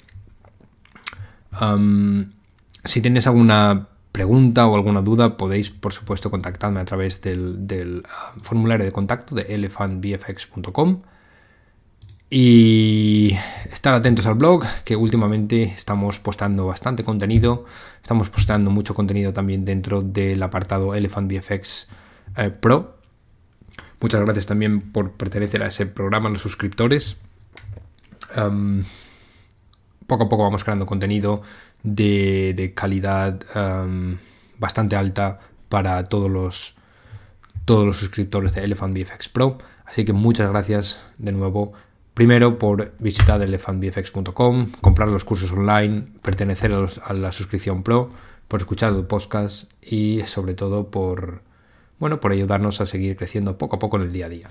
si 2.84 3.00
tenéis 3.00 3.26
alguna 3.26 3.88
pregunta 4.12 4.66
o 4.66 4.74
alguna 4.74 5.02
duda, 5.02 5.36
podéis, 5.36 5.70
por 5.70 5.92
supuesto, 5.92 6.30
contactarme 6.30 6.80
a 6.80 6.84
través 6.84 7.20
del, 7.20 8.02
formulario 8.42 8.84
de 8.84 8.92
contacto 8.92 9.34
de 9.34 9.42
elephantbfx.com. 9.42 11.02
Y 12.30 13.36
estar 13.70 13.94
atentos 13.94 14.26
al 14.26 14.34
blog, 14.34 14.64
que 14.84 14.96
últimamente 14.96 15.62
estamos 15.64 16.18
postando 16.18 16.66
bastante 16.66 17.04
contenido. 17.04 17.64
Estamos 18.02 18.28
postando 18.28 18.70
mucho 18.70 18.94
contenido 18.94 19.32
también 19.32 19.64
dentro 19.64 20.02
del 20.02 20.42
apartado 20.42 20.94
Elephant 20.94 21.30
VFX 21.30 21.86
eh, 22.36 22.50
Pro. 22.50 22.93
Muchas 24.04 24.20
gracias 24.20 24.44
también 24.44 24.82
por 24.82 25.12
pertenecer 25.12 25.62
a 25.62 25.68
ese 25.68 25.86
programa, 25.86 26.28
los 26.28 26.42
suscriptores 26.42 27.16
poco 30.06 30.24
a 30.24 30.28
poco 30.28 30.42
vamos 30.42 30.62
creando 30.62 30.84
contenido 30.84 31.40
de, 31.82 32.72
calidad 32.74 33.40
bastante 34.58 34.96
alta 34.96 35.40
para 35.70 36.04
todos 36.04 36.30
los, 36.30 36.74
todos 37.64 37.86
los 37.86 37.96
suscriptores 37.96 38.54
de 38.54 38.64
Elephant 38.64 38.94
VFX 38.94 39.30
Pro. 39.30 39.56
Así 39.86 40.04
que 40.04 40.12
muchas 40.12 40.50
gracias 40.50 41.04
de 41.16 41.32
nuevo. 41.32 41.72
Primero 42.12 42.58
por 42.58 42.92
visitar 42.98 43.40
elephantbfx.com, 43.40 44.70
comprar 44.82 45.08
los 45.08 45.24
cursos 45.24 45.50
online, 45.50 46.08
pertenecer 46.20 46.72
a, 46.72 47.12
la 47.14 47.32
suscripción 47.32 47.82
Pro, 47.82 48.10
por 48.48 48.60
escuchar 48.60 48.92
el 48.92 49.04
podcast 49.04 49.72
y 49.82 50.20
sobre 50.26 50.52
todo 50.52 50.90
por, 50.90 51.42
bueno, 51.98 52.20
por 52.20 52.32
ayudarnos 52.32 52.80
a 52.80 52.86
seguir 52.86 53.16
creciendo 53.16 53.58
poco 53.58 53.76
a 53.76 53.78
poco 53.78 53.96
en 53.96 54.02
el 54.04 54.12
día 54.12 54.26
a 54.26 54.28
día. 54.28 54.50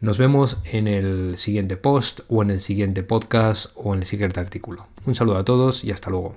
Nos 0.00 0.18
vemos 0.18 0.58
en 0.64 0.88
el 0.88 1.38
siguiente 1.38 1.76
post 1.76 2.20
o 2.28 2.42
en 2.42 2.50
el 2.50 2.60
siguiente 2.60 3.04
podcast 3.04 3.70
o 3.76 3.94
en 3.94 4.00
el 4.00 4.06
siguiente 4.06 4.40
artículo. 4.40 4.88
Un 5.06 5.14
saludo 5.14 5.38
a 5.38 5.44
todos 5.44 5.84
y 5.84 5.92
hasta 5.92 6.10
luego. 6.10 6.34